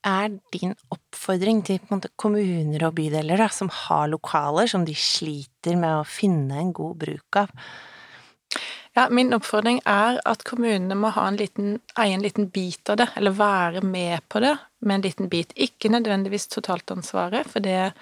er 0.08 0.34
din 0.54 0.74
oppfordring 0.94 1.62
til 1.68 1.80
kommuner 2.20 2.88
og 2.88 2.96
bydeler 2.98 3.42
da, 3.42 3.50
som 3.52 3.70
har 3.86 4.10
lokaler 4.12 4.70
som 4.72 4.86
de 4.88 4.96
sliter 4.96 5.78
med 5.80 6.02
å 6.02 6.08
finne 6.08 6.60
en 6.62 6.74
god 6.76 6.98
bruk 7.04 7.40
av? 7.44 7.54
Ja, 9.00 9.06
min 9.10 9.32
oppfordring 9.32 9.78
er 9.88 10.18
at 10.28 10.42
kommunene 10.44 10.96
må 11.00 11.14
ha 11.16 11.30
en 11.30 11.38
liten, 11.40 11.78
eie 11.96 12.18
en 12.18 12.24
liten 12.26 12.50
bit 12.52 12.90
av 12.92 12.98
det, 13.00 13.06
eller 13.16 13.32
være 13.38 13.80
med 13.86 14.26
på 14.28 14.42
det 14.44 14.58
med 14.84 14.98
en 14.98 15.06
liten 15.06 15.30
bit. 15.32 15.54
Ikke 15.56 15.92
nødvendigvis 15.94 16.50
totaltansvaret, 16.52 17.48
for 17.48 17.64
det 17.64 17.94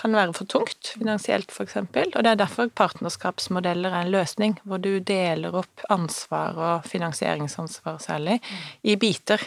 kan 0.00 0.16
være 0.16 0.32
for 0.38 0.48
tungt 0.48 0.94
finansielt, 0.94 1.52
f.eks. 1.52 1.76
Og 1.82 2.16
det 2.24 2.32
er 2.32 2.40
derfor 2.40 2.72
partnerskapsmodeller 2.72 3.92
er 3.92 4.06
en 4.06 4.14
løsning, 4.14 4.56
hvor 4.64 4.80
du 4.80 4.94
deler 4.96 5.60
opp 5.60 5.84
ansvar 5.92 6.56
og 6.56 6.88
finansieringsansvar 6.88 8.00
særlig 8.08 8.40
i 8.80 8.96
biter. 8.96 9.44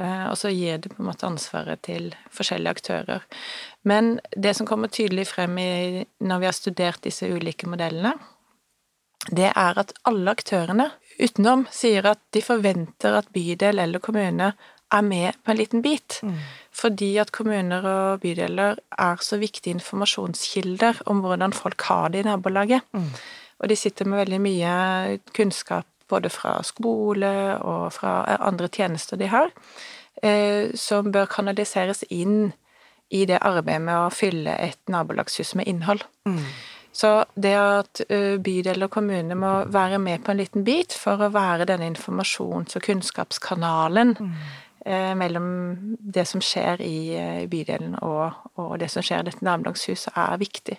Eh, 0.00 0.26
og 0.30 0.38
så 0.40 0.48
gir 0.48 0.80
du 0.80 0.88
på 0.94 1.02
en 1.02 1.12
måte 1.12 1.28
ansvaret 1.28 1.84
til 1.84 2.14
forskjellige 2.32 2.78
aktører. 2.78 3.28
Men 3.84 4.14
det 4.32 4.56
som 4.56 4.64
kommer 4.64 4.88
tydelig 4.88 5.28
frem 5.34 5.60
i, 5.60 5.72
når 6.24 6.40
vi 6.40 6.48
har 6.48 6.56
studert 6.56 7.04
disse 7.04 7.28
ulike 7.28 7.68
modellene, 7.68 8.16
det 9.30 9.52
er 9.54 9.78
at 9.78 9.92
alle 10.08 10.34
aktørene 10.34 10.90
utenom 11.20 11.66
sier 11.70 12.06
at 12.10 12.20
de 12.34 12.42
forventer 12.42 13.18
at 13.20 13.28
bydel 13.34 13.78
eller 13.82 14.02
kommune 14.02 14.52
er 14.92 15.04
med 15.06 15.38
på 15.44 15.52
en 15.52 15.60
liten 15.60 15.82
bit. 15.84 16.18
Mm. 16.22 16.40
Fordi 16.72 17.16
at 17.22 17.32
kommuner 17.32 17.86
og 17.88 18.20
bydeler 18.24 18.80
er 18.98 19.22
så 19.24 19.38
viktige 19.40 19.76
informasjonskilder 19.76 21.04
om 21.06 21.22
hvordan 21.24 21.54
folk 21.56 21.86
har 21.88 22.12
det 22.12 22.24
i 22.24 22.28
nabolaget. 22.28 22.82
Mm. 22.92 23.08
Og 23.62 23.68
de 23.68 23.76
sitter 23.76 24.08
med 24.08 24.24
veldig 24.24 24.40
mye 24.42 24.74
kunnskap 25.36 25.86
både 26.12 26.28
fra 26.32 26.58
skole 26.66 27.32
og 27.64 27.92
fra 27.94 28.36
andre 28.40 28.68
tjenester 28.68 29.16
de 29.16 29.30
har, 29.32 29.52
eh, 30.22 30.74
som 30.74 31.12
bør 31.12 31.30
kanaliseres 31.30 32.04
inn 32.10 32.52
i 33.12 33.24
det 33.28 33.38
arbeidet 33.40 33.84
med 33.86 33.96
å 33.96 34.12
fylle 34.12 34.56
et 34.60 34.80
nabolagshus 34.92 35.54
med 35.54 35.68
innhold. 35.68 36.04
Mm. 36.28 36.44
Så 36.92 37.24
det 37.34 37.54
at 37.56 38.02
bydel 38.44 38.84
og 38.84 38.90
kommune 38.92 39.36
må 39.38 39.52
være 39.72 40.00
med 40.02 40.24
på 40.24 40.32
en 40.32 40.42
liten 40.42 40.64
bit 40.66 40.92
for 40.92 41.22
å 41.22 41.32
være 41.32 41.68
denne 41.70 41.88
informasjons- 41.88 42.76
og 42.76 42.84
kunnskapskanalen 42.84 44.12
mm. 44.18 44.32
eh, 44.84 45.12
mellom 45.16 45.46
det 45.98 46.26
som 46.28 46.42
skjer 46.44 46.82
i, 46.84 46.98
i 47.16 47.46
bydelen 47.50 47.94
og, 48.04 48.36
og, 48.60 48.74
det 48.82 48.90
som 48.92 49.04
skjer 49.04 49.24
i 49.24 49.30
dette 49.30 49.46
nabolagshuset, 49.46 50.12
er 50.12 50.42
viktig. 50.42 50.76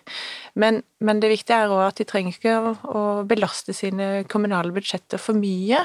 Men, 0.61 0.83
men 1.01 1.23
det 1.23 1.31
viktige 1.33 1.63
er 1.63 1.73
òg 1.73 1.87
at 1.87 2.01
de 2.01 2.07
trenger 2.09 2.37
ikke 2.37 2.57
å, 2.59 2.75
å, 2.93 3.05
belaste 3.29 3.73
sine 3.73 4.11
kommunale 4.29 4.75
budsjetter 4.75 5.21
for 5.21 5.39
mye. 5.39 5.81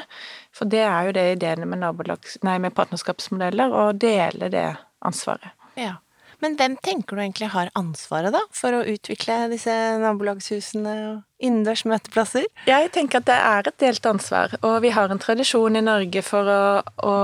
For 0.52 0.68
det 0.68 0.84
er 0.84 1.08
jo 1.08 1.16
det 1.16 1.24
ideene 1.38 1.68
med, 1.68 1.88
med 1.88 2.76
partnerskapsmodeller, 2.76 3.72
å 3.72 3.88
dele 3.96 4.52
det 4.52 4.68
ansvaret. 5.08 5.56
Ja. 5.78 5.96
Men 6.42 6.54
hvem 6.58 6.76
tenker 6.84 7.16
du 7.16 7.22
egentlig 7.22 7.48
har 7.50 7.70
ansvaret, 7.78 8.30
da, 8.34 8.44
for 8.54 8.76
å 8.76 8.84
utvikle 8.86 9.48
disse 9.50 9.72
nabolagshusene 10.02 10.94
og 11.08 11.42
innendørs 11.42 11.82
møteplasser? 11.88 12.46
Jeg 12.68 12.92
tenker 12.94 13.20
at 13.20 13.28
det 13.28 13.38
er 13.38 13.70
et 13.70 13.80
delt 13.82 14.06
ansvar, 14.06 14.54
og 14.62 14.76
vi 14.84 14.92
har 14.94 15.10
en 15.10 15.22
tradisjon 15.22 15.78
i 15.78 15.82
Norge 15.82 16.22
for 16.26 16.50
å, 16.52 16.62
å 17.02 17.16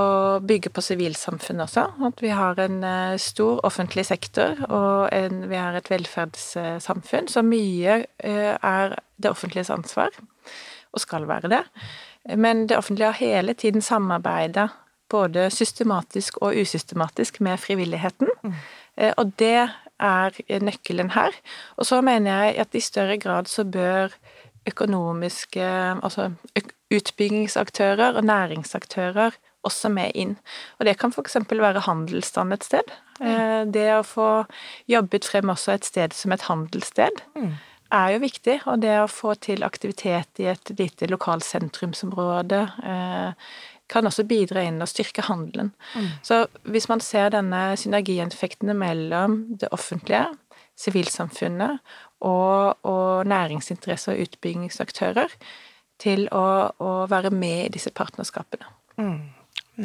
bygge 0.43 0.75
på 0.75 0.85
sivilsamfunn 0.89 1.63
også. 1.67 1.87
At 2.11 2.23
vi 2.25 2.35
har 2.35 2.59
en 2.67 2.83
eh, 2.91 3.17
stor 3.23 3.63
offentlig 3.67 4.07
sektor, 4.11 4.59
og 4.67 5.15
en, 5.15 5.45
vi 5.51 5.63
har 5.63 5.79
et 5.79 5.91
velferdssamfunn. 5.95 7.31
Så 7.31 7.47
mye 7.47 8.01
eh, 8.19 8.55
er 8.59 8.99
det 9.15 9.31
offentliges 9.31 9.71
ansvar, 9.75 10.15
og 10.95 11.03
skal 11.03 11.31
være 11.31 11.55
det. 11.55 11.67
Men 12.35 12.67
det 12.67 12.79
offentlige 12.81 13.13
har 13.13 13.21
hele 13.21 13.55
tiden 13.55 13.85
samarbeida 13.85 14.73
både 15.15 15.51
systematisk 15.53 16.41
og 16.43 16.57
usystematisk 16.57 17.41
med 17.45 17.61
frivilligheten. 17.61 18.31
Mm. 18.43 18.55
Eh, 18.97 19.13
og 19.17 19.35
det 19.39 19.69
er 20.01 20.39
nøkkelen 20.61 21.13
her. 21.15 21.35
Og 21.77 21.87
så 21.87 22.01
mener 22.05 22.45
jeg 22.45 22.59
at 22.65 22.75
i 22.75 22.83
større 22.83 23.19
grad 23.19 23.49
så 23.49 23.65
bør 23.65 24.15
økonomiske 24.67 25.65
Altså 26.03 26.31
utbyggingsaktører 26.95 28.17
og 28.17 28.25
næringsaktører 28.25 29.37
også 29.65 29.89
med 29.89 30.13
inn. 30.15 30.37
Og 30.79 30.87
det 30.87 30.99
kan 31.01 31.13
f.eks. 31.13 31.37
være 31.51 31.85
handelsstand 31.87 32.53
et 32.53 32.65
sted. 32.65 32.95
Mm. 33.21 33.71
det 33.71 33.87
å 33.95 34.03
få 34.03 34.29
jobbet 34.91 35.25
frem 35.25 35.53
også 35.53 35.77
et 35.77 35.85
sted 35.87 36.17
som 36.19 36.33
et 36.35 36.43
handelssted 36.49 37.21
mm. 37.39 37.53
er 37.95 38.09
jo 38.15 38.23
viktig. 38.25 38.57
Og 38.67 38.83
det 38.83 38.97
å 39.01 39.11
få 39.11 39.35
til 39.35 39.63
aktivitet 39.63 40.43
i 40.43 40.49
et 40.51 40.75
lite 40.79 41.07
lokalsentrumsområde 41.13 42.61
eh, 42.83 43.55
kan 43.91 44.07
også 44.09 44.25
bidra 44.29 44.65
inn 44.65 44.81
og 44.83 44.89
styrke 44.89 45.27
handelen. 45.27 45.73
Mm. 45.95 46.09
Så 46.25 46.45
hvis 46.65 46.89
man 46.89 47.03
ser 47.05 47.33
denne 47.35 47.77
synergieffektene 47.81 48.75
mellom 48.77 49.43
det 49.61 49.69
offentlige, 49.77 50.27
sivilsamfunnet 50.79 51.79
og, 52.27 52.79
og 52.83 53.27
næringsinteresse 53.31 54.11
og 54.11 54.25
utbyggingsaktører 54.27 55.37
til 56.03 56.27
å, 56.35 56.47
å, 56.83 56.93
være 57.11 57.31
med 57.31 57.67
i 57.69 57.73
disse 57.77 57.93
partnerskapene. 57.95 58.67
Mm. 58.99 59.21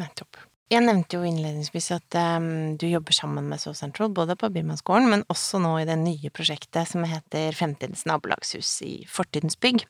Nettopp. 0.00 0.40
Jeg 0.70 0.84
nevnte 0.84 1.18
jo 1.18 1.26
innledningsvis 1.26 1.88
at 1.96 2.14
um, 2.38 2.76
du 2.78 2.84
jobber 2.86 3.14
sammen 3.16 3.48
med 3.50 3.58
So 3.58 3.72
Central, 3.74 4.12
både 4.14 4.36
på 4.38 4.52
Birmanskolen, 4.54 5.08
men 5.10 5.24
også 5.32 5.58
nå 5.58 5.72
i 5.80 5.86
det 5.88 5.96
nye 5.98 6.30
prosjektet 6.30 6.86
som 6.86 7.02
heter 7.10 7.56
Fremtidens 7.58 8.04
nabolagshus 8.06 8.70
i 8.86 8.92
Fortidens 9.10 9.58
bygg. 9.58 9.82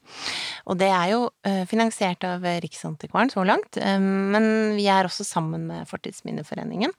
Og 0.64 0.78
det 0.80 0.88
er 0.88 1.10
jo 1.12 1.26
uh, 1.28 1.66
finansiert 1.68 2.24
av 2.24 2.46
Riksantikvaren 2.64 3.28
så 3.28 3.44
langt, 3.44 3.76
um, 3.76 4.32
men 4.32 4.48
vi 4.78 4.86
er 4.88 5.04
også 5.04 5.26
sammen 5.28 5.66
med 5.68 5.84
Fortidsminneforeningen, 5.90 6.96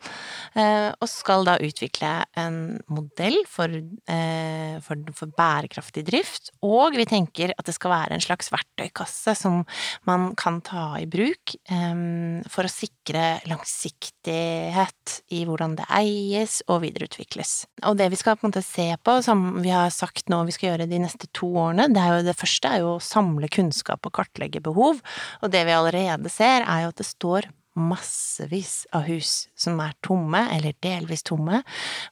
uh, 0.60 0.94
og 0.94 1.10
skal 1.10 1.50
da 1.50 1.58
utvikle 1.66 2.14
en 2.38 2.62
modell 2.86 3.40
for, 3.50 3.66
uh, 3.66 4.78
for, 4.86 5.10
for, 5.18 5.34
bærekraftig 5.42 6.06
drift, 6.06 6.54
og 6.62 7.00
vi 7.02 7.10
tenker 7.10 7.56
at 7.58 7.66
det 7.66 7.74
skal 7.80 7.96
være 7.96 8.14
en 8.14 8.28
slags 8.30 8.54
verktøykasse 8.54 9.34
som 9.42 9.64
man 10.06 10.36
kan 10.38 10.62
ta 10.70 10.86
i 11.02 11.10
bruk 11.10 11.58
um, 11.74 12.44
for 12.46 12.70
å 12.70 12.76
sikre 12.78 13.01
langs 13.14 13.72
langsiktighet 13.72 15.22
i 15.30 15.44
hvordan 15.46 15.76
det 15.76 15.86
eies 15.90 16.62
og 16.68 16.82
videreutvikles. 16.84 17.66
Og 17.88 17.98
det 17.98 18.10
vi 18.12 18.20
skal 18.20 18.38
på 18.38 18.46
en 18.46 18.52
måte 18.52 18.64
se 18.66 18.96
på, 19.04 19.22
som 19.22 19.62
vi 19.62 19.70
har 19.70 19.90
sagt 19.90 20.30
nå 20.30 20.44
vi 20.46 20.52
skal 20.52 20.72
gjøre 20.72 20.90
de 20.90 21.00
neste 21.00 21.28
to 21.34 21.48
årene, 21.48 21.88
det, 21.94 22.02
jo, 22.02 22.22
det 22.26 22.38
første 22.38 22.68
er 22.68 22.84
jo 22.84 22.96
å 22.96 23.04
samle 23.04 23.50
kunnskap 23.52 24.06
og 24.06 24.14
kartlegge 24.14 24.62
behov, 24.62 25.02
og 25.42 25.52
det 25.52 25.66
vi 25.66 25.76
allerede 25.76 26.30
ser 26.30 26.66
er 26.66 26.86
jo 26.86 26.94
at 26.94 27.02
det 27.02 27.08
står 27.08 27.50
massevis 27.76 28.86
av 28.92 29.06
hus 29.08 29.48
som 29.56 29.80
er 29.80 29.96
tomme, 30.04 30.44
eller 30.52 30.76
delvis 30.84 31.24
tomme, 31.24 31.62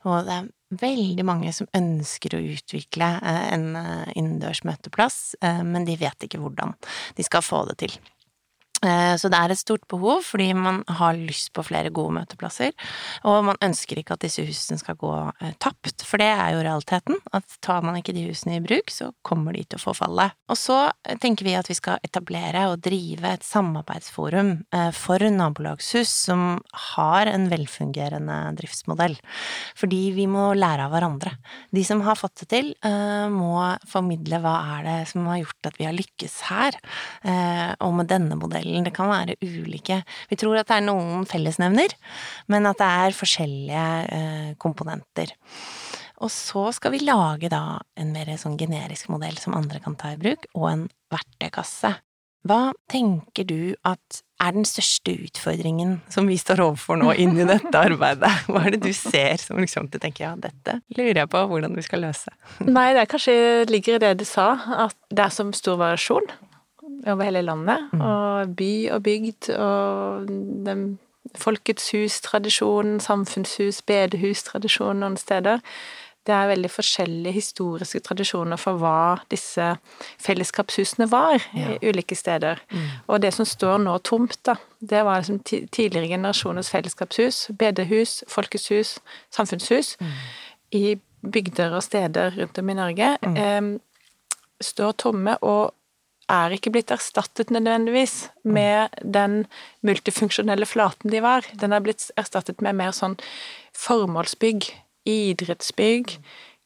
og 0.08 0.24
det 0.26 0.38
er 0.38 0.48
veldig 0.80 1.26
mange 1.26 1.52
som 1.56 1.68
ønsker 1.76 2.38
å 2.38 2.44
utvikle 2.54 3.10
eh, 3.18 3.42
en 3.56 3.74
eh, 3.76 4.12
innendørs 4.16 4.64
møteplass, 4.68 5.36
eh, 5.42 5.64
men 5.66 5.88
de 5.88 5.98
vet 6.00 6.28
ikke 6.28 6.40
hvordan 6.40 6.78
de 7.18 7.26
skal 7.26 7.44
få 7.44 7.66
det 7.72 7.80
til. 7.84 8.00
Eh, 8.86 9.16
så 9.20 9.30
det 9.32 9.40
er 9.40 9.54
et 9.54 9.60
stort 9.60 9.84
behov, 9.92 10.24
fordi 10.28 10.52
man 10.56 10.82
har 11.00 11.18
lyst 11.18 11.52
på 11.56 11.64
flere 11.68 11.92
gode 11.94 12.16
møteplasser. 12.20 12.72
Og 13.28 13.42
man 13.50 13.60
ønsker 13.66 14.00
ikke 14.00 14.16
at 14.16 14.24
disse 14.24 14.46
husene 14.48 14.80
skal 14.80 14.98
gå 15.00 15.12
eh, 15.42 15.56
tapt, 15.62 16.06
for 16.08 16.22
det 16.22 16.30
er 16.32 16.56
jo 16.56 16.64
realiteten. 16.64 17.20
At 17.36 17.58
tar 17.66 17.84
man 17.86 18.00
ikke 18.00 18.16
de 18.16 18.28
husene 18.30 18.60
i 18.60 18.64
bruk, 18.64 18.92
så 18.94 19.12
kommer 19.26 19.56
de 19.58 19.66
til 19.66 19.80
å 19.80 19.84
forfalle. 19.90 20.30
Og 20.50 20.60
så 20.60 20.80
eh, 20.88 21.20
tenker 21.20 21.48
vi 21.48 21.58
at 21.60 21.70
vi 21.72 21.78
skal 21.78 22.00
etablere 22.06 22.68
og 22.72 22.80
drive 22.86 23.34
et 23.36 23.46
samarbeidsforum 23.46 24.52
for 24.96 25.24
nabolagshus 25.34 26.10
som 26.28 26.60
har 26.94 27.30
en 27.30 27.48
velfungerende 27.52 28.38
driftsmodell. 28.58 29.16
Fordi 29.78 30.00
vi 30.16 30.26
må 30.32 30.50
lære 30.58 30.86
av 30.86 30.94
hverandre. 30.94 31.34
De 31.76 31.84
som 31.86 32.02
har 32.06 32.18
fått 32.20 32.44
det 32.44 32.50
til, 32.54 32.72
må 33.34 33.54
formidle 33.90 34.40
hva 34.44 34.56
er 34.78 34.88
det 34.88 34.98
som 35.12 35.28
har 35.30 35.42
gjort 35.42 35.70
at 35.70 35.80
vi 35.80 35.88
har 35.88 35.96
lykkes 35.96 36.36
her, 36.50 36.78
og 37.84 37.96
med 38.00 38.10
denne 38.12 38.38
modellen 38.40 38.69
modellen. 38.70 38.88
Det 38.88 38.96
kan 38.96 39.10
være 39.10 39.38
ulike 39.42 40.04
Vi 40.30 40.36
tror 40.36 40.60
at 40.60 40.68
det 40.68 40.78
er 40.78 40.86
noen 40.88 41.26
fellesnevner, 41.26 41.94
men 42.48 42.66
at 42.66 42.78
det 42.78 42.88
er 42.88 43.18
forskjellige 43.18 43.86
eh, 44.12 44.56
komponenter. 44.58 45.34
Og 46.20 46.30
så 46.32 46.72
skal 46.76 46.92
vi 46.92 47.00
lage 47.00 47.50
da 47.50 47.80
en 47.96 48.12
mer 48.12 48.28
sånn 48.38 48.58
generisk 48.60 49.10
modell 49.10 49.38
som 49.40 49.56
andre 49.56 49.80
kan 49.80 49.96
ta 49.96 50.14
i 50.14 50.20
bruk, 50.20 50.46
og 50.54 50.70
en 50.70 50.88
verktøykasse. 51.12 51.96
Hva 52.48 52.72
tenker 52.88 53.44
du 53.44 53.76
at 53.84 54.22
er 54.40 54.54
den 54.56 54.64
største 54.64 55.12
utfordringen 55.12 55.98
som 56.08 56.30
vi 56.32 56.38
står 56.40 56.62
overfor 56.64 56.96
nå 56.96 57.12
inni 57.20 57.44
dette 57.48 57.76
arbeidet? 57.76 58.32
Hva 58.52 58.62
er 58.64 58.78
det 58.78 58.84
du 58.86 58.94
ser 58.96 59.36
som 59.44 59.60
liksom 59.60 59.90
du 59.92 60.00
tenker 60.00 60.24
ja, 60.24 60.36
dette 60.40 60.78
lurer 60.96 61.26
jeg 61.26 61.32
på 61.32 61.42
hvordan 61.52 61.76
vi 61.76 61.84
skal 61.84 62.06
løse? 62.08 62.32
Nei, 62.64 62.94
det 62.96 63.10
kanskje 63.12 63.66
ligger 63.68 63.98
i 63.98 64.04
det 64.06 64.14
du 64.22 64.26
sa, 64.28 64.54
at 64.88 64.96
det 65.12 65.26
er 65.26 65.36
så 65.36 65.50
stor 65.56 65.82
variasjon 65.84 66.32
over 67.08 67.24
hele 67.24 67.42
landet. 67.42 67.90
Mm. 67.94 68.02
Og 68.02 68.56
by 68.56 68.74
og 68.96 69.04
bygd 69.04 69.50
og 69.56 70.28
den 70.66 70.90
Folkets 71.38 71.92
hus-tradisjonen, 71.92 73.00
samfunnshus, 73.04 73.84
bedehus-tradisjonen 73.86 75.04
noen 75.04 75.18
steder. 75.20 75.60
Det 76.28 76.34
er 76.36 76.50
veldig 76.52 76.70
forskjellige 76.72 77.34
historiske 77.34 78.02
tradisjoner 78.06 78.60
for 78.60 78.80
hva 78.82 79.20
disse 79.32 79.66
fellesskapshusene 80.22 81.08
var 81.12 81.40
ja. 81.56 81.76
i 81.76 81.90
ulike 81.90 82.16
steder. 82.18 82.62
Mm. 82.72 82.88
Og 83.08 83.22
det 83.24 83.32
som 83.34 83.48
står 83.48 83.80
nå 83.86 83.96
tomt, 84.06 84.38
da, 84.46 84.58
det 84.80 85.04
var 85.06 85.22
liksom 85.22 85.40
tidligere 85.46 86.12
generasjoners 86.12 86.70
fellesskapshus. 86.74 87.50
Bedehus, 87.60 88.24
folkets 88.28 88.68
hus, 88.74 88.98
samfunnshus. 89.36 89.96
Mm. 90.00 90.14
I 90.72 90.84
bygder 91.32 91.76
og 91.76 91.84
steder 91.84 92.36
rundt 92.38 92.58
om 92.58 92.70
i 92.70 92.78
Norge. 92.78 93.16
Mm. 93.24 93.38
Eh, 93.38 94.62
står 94.62 94.92
tomme, 94.92 95.38
og 95.38 95.74
er 96.30 96.54
ikke 96.56 96.72
blitt 96.74 96.92
erstattet 96.94 97.52
nødvendigvis 97.54 98.30
med 98.44 98.94
den 99.04 99.46
multifunksjonelle 99.86 100.68
flaten 100.70 101.12
de 101.12 101.24
var. 101.26 101.48
Den 101.62 101.74
er 101.74 101.84
blitt 101.84 102.10
erstattet 102.20 102.62
med 102.62 102.78
mer 102.78 102.94
sånn 102.96 103.18
formålsbygg, 103.78 104.70
idrettsbygg, 105.10 106.18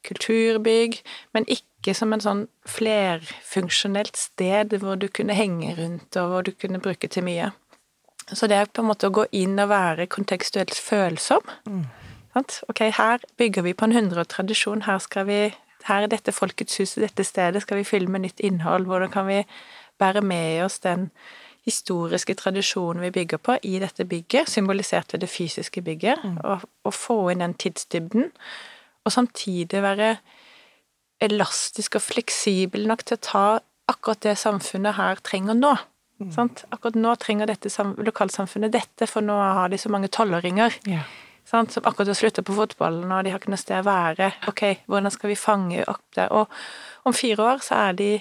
kulturbygg, 0.04 1.00
men 1.34 1.48
ikke 1.48 1.96
som 1.96 2.14
en 2.16 2.24
sånn 2.24 2.46
flerfunksjonelt 2.70 4.20
sted 4.20 4.76
hvor 4.82 5.00
du 5.00 5.08
kunne 5.08 5.36
henge 5.38 5.76
rundt, 5.80 6.16
og 6.20 6.32
hvor 6.32 6.48
du 6.48 6.54
kunne 6.56 6.82
bruke 6.84 7.08
til 7.08 7.26
mye. 7.28 7.52
Så 8.32 8.48
det 8.48 8.58
er 8.58 8.72
på 8.72 8.84
en 8.84 8.90
måte 8.92 9.10
å 9.10 9.16
gå 9.16 9.26
inn 9.36 9.60
og 9.60 9.72
være 9.72 10.08
kontekstuelt 10.12 10.76
følsom. 10.80 11.44
Mm. 11.68 11.84
Ok, 12.34 12.80
her 12.98 13.22
bygger 13.38 13.62
vi 13.68 13.76
på 13.78 13.86
en 13.86 13.94
hundreårig 13.94 14.32
tradisjon, 14.32 14.88
her 14.88 14.98
skal 15.04 15.28
vi 15.28 15.42
her 15.88 16.06
er 16.06 16.12
dette 16.12 16.32
Folkets 16.36 16.80
hus, 16.80 16.98
dette 17.02 17.26
stedet 17.28 17.64
skal 17.64 17.82
vi 17.82 17.88
fylle 17.88 18.12
med 18.12 18.26
nytt 18.26 18.44
innhold. 18.44 18.88
Hvordan 18.88 19.12
kan 19.12 19.28
vi 19.28 19.42
bære 20.00 20.22
med 20.26 20.64
oss 20.66 20.80
den 20.84 21.10
historiske 21.64 22.36
tradisjonen 22.36 23.04
vi 23.06 23.12
bygger 23.12 23.40
på 23.40 23.58
i 23.64 23.78
dette 23.80 24.06
bygget, 24.06 24.50
symbolisert 24.52 25.14
ved 25.14 25.24
det 25.24 25.30
fysiske 25.32 25.82
bygget, 25.82 26.24
mm. 26.24 26.38
og, 26.44 26.66
og, 26.84 26.94
få 26.94 27.18
inn 27.32 27.44
den 27.44 27.56
tidsdybden, 27.56 28.32
og 29.04 29.12
samtidig 29.12 29.84
være 29.84 30.16
elastisk 31.24 31.96
og 31.96 32.04
fleksibel 32.04 32.88
nok 32.88 33.06
til 33.08 33.20
å 33.20 33.24
ta 33.24 33.46
akkurat 33.92 34.24
det 34.24 34.38
samfunnet 34.40 34.98
her 35.00 35.20
trenger 35.24 35.56
nå. 35.56 35.76
Mm. 36.24 36.32
Akkurat 36.72 37.00
nå 37.00 37.16
trenger 37.20 37.48
dette 37.52 37.72
lokalsamfunnet 38.00 38.72
dette, 38.76 39.08
for 39.08 39.24
nå 39.24 39.36
har 39.36 39.72
de 39.72 39.80
så 39.80 39.92
mange 39.92 40.12
tolvåringer. 40.12 40.76
Yeah? 40.88 41.08
Som 41.48 41.84
akkurat 41.84 42.08
har 42.08 42.18
slutta 42.18 42.44
på 42.46 42.56
fotballen, 42.56 43.12
og 43.12 43.24
de 43.26 43.34
har 43.34 43.42
ikke 43.42 43.52
noe 43.54 43.62
sted 43.62 43.82
å 43.82 43.88
være. 43.88 44.32
Ok, 44.50 44.64
hvordan 44.90 45.14
skal 45.14 45.34
vi 45.34 45.40
fange 45.40 45.84
opp 45.92 46.06
det? 46.18 46.30
Og 46.32 46.52
om 47.08 47.16
fire 47.16 47.50
år 47.54 47.66
så 47.66 47.82
er 47.90 47.98
de 48.00 48.12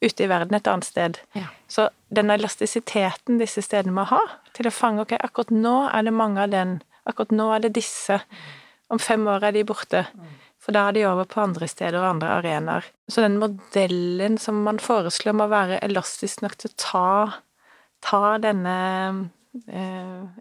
ute 0.00 0.24
i 0.24 0.28
verden 0.30 0.54
et 0.54 0.70
annet 0.70 0.86
sted. 0.86 1.18
Ja. 1.34 1.48
Så 1.70 1.88
den 2.14 2.30
elastisiteten 2.30 3.40
disse 3.40 3.64
stedene 3.66 3.96
må 3.96 4.06
ha 4.08 4.20
til 4.56 4.70
å 4.70 4.74
fange 4.74 5.02
Ok, 5.02 5.16
akkurat 5.18 5.50
nå 5.54 5.76
er 5.90 6.06
det 6.06 6.14
mange 6.14 6.44
av 6.44 6.54
den. 6.54 6.78
Akkurat 7.08 7.34
nå 7.34 7.50
er 7.54 7.64
det 7.66 7.74
disse. 7.78 8.20
Om 8.88 9.02
fem 9.02 9.26
år 9.28 9.48
er 9.48 9.56
de 9.56 9.64
borte. 9.68 10.04
For 10.62 10.74
da 10.74 10.88
er 10.88 10.96
de 10.96 11.04
over 11.08 11.26
på 11.28 11.42
andre 11.42 11.68
steder 11.70 11.98
og 12.00 12.14
andre 12.14 12.30
arenaer. 12.38 12.86
Så 13.08 13.24
den 13.24 13.38
modellen 13.40 14.38
som 14.40 14.62
man 14.66 14.80
foreslår, 14.82 15.36
må 15.36 15.48
være 15.50 15.80
elastisk 15.84 16.42
nok 16.44 16.56
til 16.58 16.70
å 16.70 16.78
ta, 16.82 17.10
ta 18.04 18.22
denne 18.42 18.78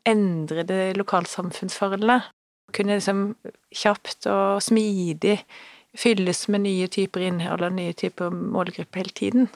endrede 0.07 0.93
lokalsamfunnsforholdene 0.97 2.21
kunne 2.75 2.97
liksom 2.97 3.21
kjapt 3.75 4.27
og 4.31 4.61
smidig 4.63 5.37
fylles 5.97 6.45
med 6.51 6.65
nye 6.65 6.89
typer 6.91 7.23
innhold 7.29 7.63
og 7.65 7.77
nye 7.77 7.95
typer 7.97 8.33
målgrupper 8.33 9.01
hele 9.01 9.15
tiden. 9.15 9.47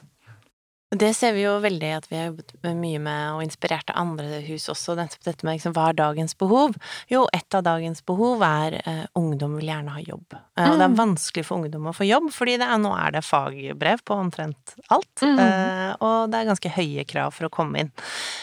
Det 0.92 1.14
ser 1.16 1.32
vi 1.32 1.46
jo 1.46 1.54
veldig 1.62 1.90
at 1.96 2.06
vi 2.10 2.18
har 2.18 2.26
jobbet 2.28 2.76
mye 2.76 2.98
med 3.00 3.36
og 3.38 3.42
inspirert 3.46 3.88
av 3.88 3.96
andre 4.02 4.42
hus 4.44 4.68
også, 4.68 4.92
dette 4.98 5.38
med 5.40 5.56
liksom, 5.56 5.72
hva 5.72 5.86
er 5.88 5.96
dagens 5.96 6.36
behov? 6.36 6.74
Jo, 7.08 7.24
et 7.32 7.56
av 7.56 7.64
dagens 7.64 8.02
behov 8.04 8.42
er 8.44 8.76
eh, 8.82 9.06
ungdom 9.16 9.56
vil 9.56 9.70
gjerne 9.70 9.94
ha 9.94 10.02
jobb. 10.04 10.36
Eh, 10.36 10.68
og 10.68 10.76
det 10.76 10.84
er 10.84 10.92
mm. 10.92 10.98
vanskelig 11.00 11.44
for 11.48 11.62
ungdom 11.62 11.88
å 11.88 11.94
få 11.96 12.04
jobb, 12.04 12.28
fordi 12.34 12.58
er, 12.58 12.74
nå 12.82 12.92
er 12.92 13.14
det 13.16 13.22
fagbrev 13.24 14.02
på 14.04 14.18
omtrent 14.20 14.74
alt. 14.92 15.24
Mm. 15.24 15.40
Eh, 15.40 15.94
og 16.04 16.28
det 16.32 16.42
er 16.42 16.50
ganske 16.50 16.74
høye 16.76 17.06
krav 17.08 17.32
for 17.38 17.48
å 17.48 17.52
komme 17.56 17.86
inn. 17.86 17.92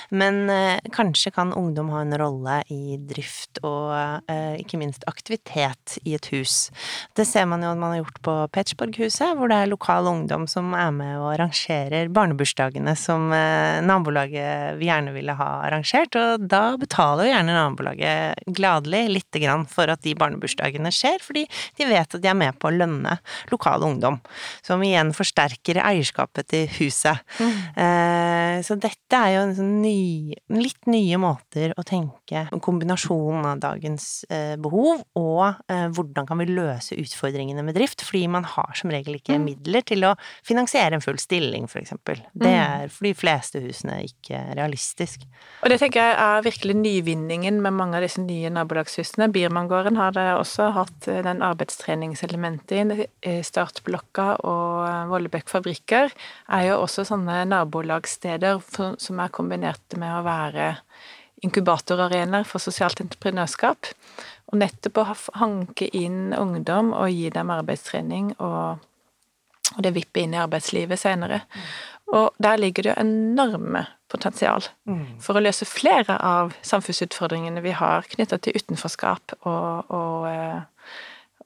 Men 0.09 0.41
eh, 0.49 0.81
kanskje 0.95 1.33
kan 1.35 1.53
ungdom 1.53 1.93
ha 1.93 2.01
en 2.01 2.17
rolle 2.17 2.57
i 2.73 2.97
drift 3.11 3.61
og 3.61 3.93
eh, 4.25 4.57
ikke 4.63 4.81
minst 4.81 5.05
aktivitet 5.11 5.99
i 6.01 6.17
et 6.17 6.31
hus. 6.33 6.71
Det 7.13 7.27
ser 7.29 7.45
man 7.51 7.61
jo 7.61 7.75
at 7.75 7.81
man 7.85 7.93
har 7.93 8.01
gjort 8.01 8.21
på 8.25 8.35
Petsborghuset, 8.57 9.37
hvor 9.37 9.53
det 9.53 9.61
er 9.61 9.69
lokal 9.69 10.09
ungdom 10.09 10.49
som 10.49 10.73
er 10.73 10.89
med 10.97 11.13
og 11.19 11.35
arrangerer 11.35 12.09
barnebursdager 12.09 12.38
barnebursdagene 12.39 12.95
som 12.95 13.29
nabolaget 13.85 14.77
vi 14.79 14.87
gjerne 14.87 15.11
ville 15.13 15.33
ha 15.35 15.47
arrangert, 15.65 16.15
og 16.15 16.45
da 16.49 16.77
betaler 16.79 17.27
jo 17.27 17.33
gjerne 17.33 17.55
nabolaget 17.55 18.53
gladelig 18.55 19.01
lite 19.09 19.41
grann 19.43 19.65
for 19.67 19.89
at 19.91 20.01
de 20.03 20.15
barnebursdagene 20.15 20.91
skjer, 20.93 21.19
fordi 21.23 21.45
de 21.77 21.87
vet 21.89 22.15
at 22.15 22.21
de 22.21 22.29
er 22.29 22.37
med 22.37 22.57
på 22.59 22.69
å 22.69 22.75
lønne 22.75 23.17
lokal 23.51 23.83
ungdom, 23.83 24.19
som 24.65 24.81
igjen 24.83 25.11
forsterker 25.15 25.81
eierskapet 25.83 26.49
til 26.49 26.67
huset. 26.79 27.19
Mm. 27.39 27.59
Eh, 27.83 28.55
så 28.65 28.77
dette 28.79 29.19
er 29.19 29.35
jo 29.35 29.43
en 29.47 29.55
sånn 29.57 29.75
ny, 29.83 30.35
litt 30.55 30.89
nye 30.89 31.19
måter 31.21 31.73
å 31.77 31.85
tenke 31.87 32.45
kombinasjonen 32.63 33.47
av 33.49 33.63
dagens 33.63 34.23
eh, 34.29 34.55
behov 34.59 35.03
og 35.19 35.59
hvordan 35.69 36.27
kan 36.27 36.39
vi 36.39 36.47
løse 36.49 36.95
utfordringene 36.99 37.63
med 37.65 37.75
drift, 37.77 38.03
fordi 38.05 38.25
man 38.31 38.45
har 38.47 38.75
som 38.77 38.91
regel 38.93 39.17
ikke 39.17 39.37
mm. 39.37 39.45
midler 39.45 39.85
til 39.85 40.05
å 40.07 40.15
finansiere 40.45 40.97
en 40.97 41.03
full 41.03 41.19
stilling, 41.21 41.67
for 41.69 41.81
eksempel. 41.81 42.21
Det 42.33 42.49
mm. 42.49 42.59
er 42.61 42.91
for 42.93 43.07
de 43.07 43.13
fleste 43.17 43.61
husene 43.63 43.99
ikke 44.05 44.41
realistisk. 44.57 45.23
Og 45.63 45.71
det 45.71 45.79
tenker 45.81 46.03
jeg 46.03 46.17
er 46.23 46.45
virkelig 46.45 46.75
nyvinningen 46.79 47.59
med 47.63 47.75
mange 47.75 47.97
av 47.97 48.05
disse 48.05 48.21
nye 48.23 48.51
nabolagshusene. 48.53 49.29
Birmangården 49.33 49.97
har 49.99 50.13
det 50.15 50.27
også 50.35 50.69
hatt 50.77 51.09
eh, 51.09 51.21
den 51.25 51.43
arbeidstreningselementet 51.45 52.75
i. 52.79 53.07
Eh, 53.25 53.41
startblokka 53.45 54.27
og 54.47 54.85
eh, 54.87 55.07
Vollebekk 55.11 55.49
fabrikker 55.51 56.13
er 56.13 56.67
jo 56.69 56.81
også 56.83 57.07
sånne 57.09 57.41
nabolagssteder 57.49 58.61
som 58.69 59.23
er 59.23 59.33
kombinert 59.35 59.97
med 59.99 60.19
å 60.19 60.25
være 60.27 60.73
inkubatorarenaer 61.45 62.47
for 62.47 62.61
sosialt 62.63 63.01
entreprenørskap. 63.03 63.91
Og 64.49 64.59
nettopp 64.61 65.01
å 65.01 65.07
hanke 65.39 65.89
inn 65.95 66.33
ungdom 66.35 66.93
og 66.95 67.11
gi 67.13 67.29
dem 67.33 67.51
arbeidstrening 67.53 68.33
og, 68.37 68.79
og 69.75 69.81
det 69.85 69.93
vippe 69.95 70.23
inn 70.23 70.33
i 70.35 70.41
arbeidslivet 70.41 70.99
senere. 70.99 71.43
Og 72.09 72.35
der 72.41 72.57
ligger 72.57 72.83
det 72.83 72.91
jo 72.93 73.01
enorme 73.01 73.85
potensial 74.09 74.65
mm. 74.89 75.19
for 75.21 75.37
å 75.37 75.43
løse 75.43 75.67
flere 75.69 76.15
av 76.25 76.55
samfunnsutfordringene 76.65 77.61
vi 77.61 77.75
har 77.77 78.07
knytta 78.09 78.39
til 78.41 78.57
utenforskap 78.57 79.35
og, 79.43 79.91
og, 79.93 80.25
eh, 80.31 80.95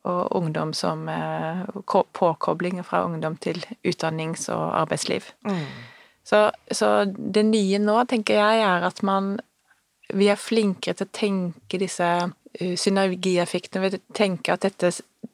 og, 0.04 0.22
ungdom 0.40 0.72
som 0.74 1.04
Påkoblinger 1.08 2.12
Påkobling 2.14 2.84
fra 2.88 3.04
ungdom 3.04 3.36
til 3.44 3.60
utdannings- 3.84 4.48
og 4.54 4.64
arbeidsliv. 4.84 5.34
Mm. 5.44 5.66
Så, 6.24 6.52
så, 6.72 6.94
det 7.06 7.44
nye 7.46 7.80
nå, 7.84 7.98
tenker 8.08 8.40
jeg, 8.40 8.64
er 8.64 8.88
at 8.88 9.04
man 9.04 9.36
vi 10.14 10.28
er 10.32 10.40
flinkere 10.40 10.98
til 10.98 11.08
å 11.08 11.16
tenke 11.16 11.80
disse 11.82 12.06
uh, 12.06 12.76
synergieffektene 12.80 13.84
ved 13.84 13.98
å 13.98 14.04
tenke 14.16 14.54
at 14.54 14.66
dette, 14.68 14.92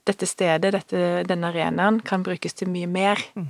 dette 0.08 0.30
stedet, 0.30 0.72
dette, 0.76 1.02
denne 1.28 1.52
arenaen, 1.52 2.00
kan 2.06 2.24
brukes 2.26 2.58
til 2.58 2.72
mye 2.72 2.90
mer. 2.90 3.22
Mm. 3.36 3.50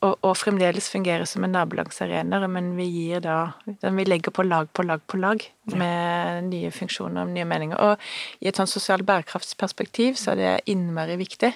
Og, 0.00 0.14
og, 0.24 0.32
fremdeles 0.40 0.86
fungere 0.88 1.26
som 1.28 1.44
en 1.44 1.52
nabolagsarena, 1.52 2.38
men 2.48 2.70
vi 2.78 2.86
gir 2.88 3.20
da 3.20 3.52
Vi 3.66 4.04
legger 4.06 4.32
på 4.32 4.46
lag 4.46 4.70
på 4.72 4.82
lag 4.86 5.02
på 5.04 5.18
lag 5.20 5.44
med 5.76 6.46
nye 6.48 6.70
funksjoner 6.72 7.26
og 7.26 7.34
nye 7.34 7.44
meninger. 7.44 7.76
Og 7.76 8.40
i 8.40 8.48
et 8.48 8.56
sånn 8.56 8.70
sosialt 8.70 9.04
bærekraftsperspektiv 9.04 10.16
så 10.16 10.32
er 10.32 10.40
det 10.40 10.54
innmari 10.72 11.18
viktig. 11.20 11.52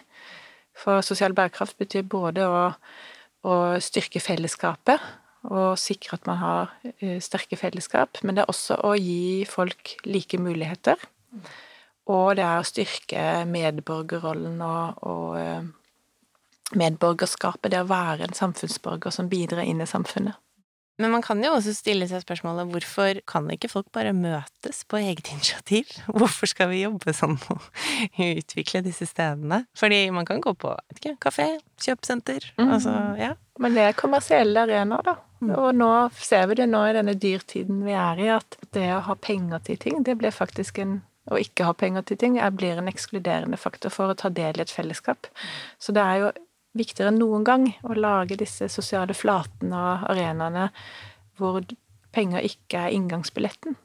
For 0.76 1.00
sosial 1.06 1.32
bærekraft 1.32 1.78
betyr 1.80 2.04
både 2.04 2.44
å, 2.44 2.62
å 3.48 3.54
styrke 3.80 4.20
fellesskapet 4.20 5.00
og 5.44 5.78
sikre 5.80 6.18
at 6.18 6.26
man 6.28 6.40
har 6.40 6.74
uh, 6.84 7.18
sterke 7.22 7.56
fellesskap, 7.60 8.20
men 8.24 8.36
det 8.36 8.44
er 8.44 8.52
også 8.52 8.78
å 8.84 8.94
gi 8.96 9.44
folk 9.48 9.96
like 10.08 10.40
muligheter. 10.40 11.00
Og 12.12 12.36
det 12.36 12.44
er 12.44 12.60
å 12.60 12.68
styrke 12.68 13.24
medborgerrollen 13.48 14.60
og, 14.64 15.02
og 15.08 15.40
uh, 15.40 15.83
medborgerskapet, 16.78 17.72
det 17.72 17.82
å 17.84 17.90
være 17.90 18.28
en 18.28 18.36
samfunnsborger 18.36 19.14
som 19.14 19.30
bidrar 19.32 19.66
inn 19.66 19.82
i 19.82 19.88
samfunnet. 19.88 20.38
Men 20.98 21.10
man 21.10 21.24
kan 21.26 21.40
jo 21.42 21.50
også 21.56 21.72
stille 21.74 22.06
seg 22.06 22.22
spørsmålet 22.22 22.70
hvorfor 22.70 23.18
kan 23.26 23.48
ikke 23.50 23.70
folk 23.72 23.88
bare 23.94 24.12
møtes 24.14 24.84
på 24.86 25.00
eget 25.00 25.32
initiativ? 25.32 25.90
Hvorfor 26.20 26.46
skal 26.46 26.70
vi 26.70 26.84
jobbe 26.84 27.14
sånn 27.16 27.34
og 27.50 27.64
utvikle 28.38 28.84
disse 28.84 29.08
stedene? 29.10 29.64
Fordi 29.78 30.04
man 30.14 30.28
kan 30.28 30.42
gå 30.44 30.52
på 30.54 30.70
vet 30.70 31.00
ikke, 31.00 31.16
kafé, 31.26 31.48
kjøpesenter, 31.82 32.46
mm. 32.60 32.68
altså 32.76 32.94
ja. 33.18 33.32
Men 33.58 33.74
det 33.74 33.88
er 33.88 33.98
kommersielle 33.98 34.66
arenaer, 34.66 35.02
da. 35.06 35.16
Mm. 35.42 35.50
Og 35.58 35.74
nå 35.76 35.90
ser 36.16 36.46
vi 36.50 36.60
det 36.62 36.68
nå 36.70 36.84
i 36.88 36.94
denne 36.96 37.16
dyrtiden 37.18 37.82
vi 37.86 37.98
er 37.98 38.22
i, 38.22 38.30
at 38.34 38.56
det 38.74 38.86
å 38.94 39.02
ha 39.08 39.18
penger 39.18 39.66
til 39.66 39.82
ting, 39.82 40.00
det 40.06 40.14
blir 40.22 40.34
faktisk 40.34 40.78
en 40.82 41.00
å 41.32 41.38
ikke 41.40 41.64
ha 41.64 41.72
penger 41.72 42.04
til 42.04 42.18
ting 42.20 42.34
blir 42.52 42.76
en 42.76 42.90
ekskluderende 42.90 43.56
faktor 43.56 43.92
for 43.92 44.12
å 44.12 44.16
ta 44.18 44.28
del 44.28 44.58
i 44.58 44.64
et 44.64 44.72
fellesskap. 44.72 45.30
Så 45.80 45.94
det 45.96 46.02
er 46.04 46.18
jo 46.20 46.26
viktigere 46.74 47.12
enn 47.12 47.20
noen 47.22 47.46
gang 47.46 47.66
å 47.86 47.96
lage 47.96 48.38
disse 48.38 48.68
sosiale 48.72 49.14
flatene 49.16 49.78
og 49.78 50.06
arenaene 50.12 50.68
hvor 51.38 51.62
penger 52.14 52.46
ikke 52.46 52.86
er 52.86 52.94
inngangsbilletten. 52.94 53.76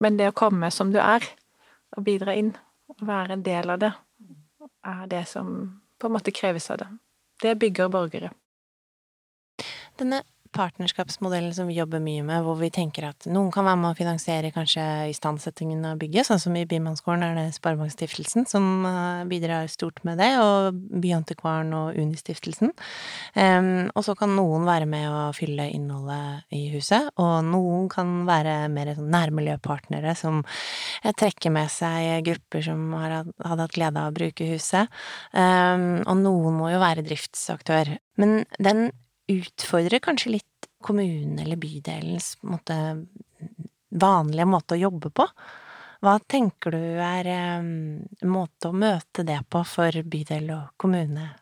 Men 0.00 0.16
det 0.16 0.30
å 0.30 0.36
komme 0.36 0.70
som 0.72 0.92
du 0.94 0.98
er, 1.02 1.26
og 1.96 2.06
bidra 2.06 2.34
inn, 2.38 2.54
og 2.88 3.02
være 3.06 3.36
en 3.36 3.44
del 3.44 3.74
av 3.74 3.82
det, 3.82 3.92
er 4.86 5.06
det 5.10 5.24
som 5.28 5.50
på 6.00 6.08
en 6.08 6.14
måte 6.16 6.32
kreves 6.32 6.70
av 6.72 6.80
det. 6.80 6.88
Det 7.42 7.58
bygger 7.60 7.90
borgere. 7.92 8.30
Denne 10.00 10.22
partnerskapsmodellen 10.54 11.52
som 11.54 11.68
vi 11.70 11.76
jobber 11.78 12.02
mye 12.02 12.24
med, 12.26 12.42
hvor 12.44 12.58
vi 12.60 12.70
tenker 12.74 13.06
at 13.10 13.26
noen 13.30 13.50
kan 13.54 13.66
være 13.68 13.78
med 13.80 13.92
å 13.92 13.98
finansiere 13.98 14.52
kanskje 14.54 14.84
istandsettingen 15.12 15.84
av 15.86 16.00
bygget, 16.00 16.26
sånn 16.28 16.42
som 16.42 16.56
i 16.58 16.64
Bymannsgården 16.68 17.24
er 17.26 17.38
det 17.38 17.46
Sparebankstiftelsen 17.56 18.48
som 18.50 18.86
eh, 18.88 19.22
bidrar 19.30 19.70
stort 19.70 20.02
med 20.08 20.20
det, 20.22 20.30
og 20.42 20.80
Byantikvaren 21.02 21.72
og 21.76 21.98
Unistiftelsen. 22.00 22.72
Um, 23.34 23.90
og 23.94 24.04
så 24.06 24.16
kan 24.18 24.34
noen 24.36 24.66
være 24.68 24.88
med 24.90 25.06
å 25.10 25.20
fylle 25.36 25.68
innholdet 25.70 26.46
i 26.56 26.64
huset, 26.74 27.12
og 27.20 27.46
noen 27.46 27.88
kan 27.92 28.24
være 28.28 28.56
mer 28.72 28.94
sånn 28.96 29.10
nærmiljøpartnere 29.14 30.16
som 30.18 30.42
trekker 31.20 31.54
med 31.54 31.70
seg 31.72 32.24
grupper 32.26 32.64
som 32.66 32.88
har 32.98 33.20
hadde 33.20 33.64
hatt 33.64 33.76
glede 33.76 34.00
av 34.00 34.10
å 34.10 34.16
bruke 34.16 34.48
huset, 34.52 34.90
um, 35.34 36.00
og 36.06 36.16
noen 36.24 36.58
må 36.58 36.72
jo 36.72 36.82
være 36.82 37.06
driftsaktør. 37.06 37.94
Men 38.20 38.42
den 38.58 38.90
utfordrer 39.30 40.02
kanskje 40.02 40.36
litt 40.38 40.68
kommunen 40.80 41.38
eller 41.38 41.60
bydelens 41.60 42.34
måte, 42.46 42.76
vanlige 43.90 44.48
måte 44.48 44.76
å 44.76 44.82
jobbe 44.88 45.10
på. 45.12 45.26
Hva 46.00 46.16
tenker 46.32 46.72
du 46.72 46.84
er 47.04 47.28
en 47.28 47.68
måte 48.24 48.70
å 48.70 48.76
møte 48.76 49.24
det 49.28 49.42
på 49.52 49.60
for 49.68 50.00
bydel 50.08 50.48
og 50.54 50.72
kommune? 50.80 51.34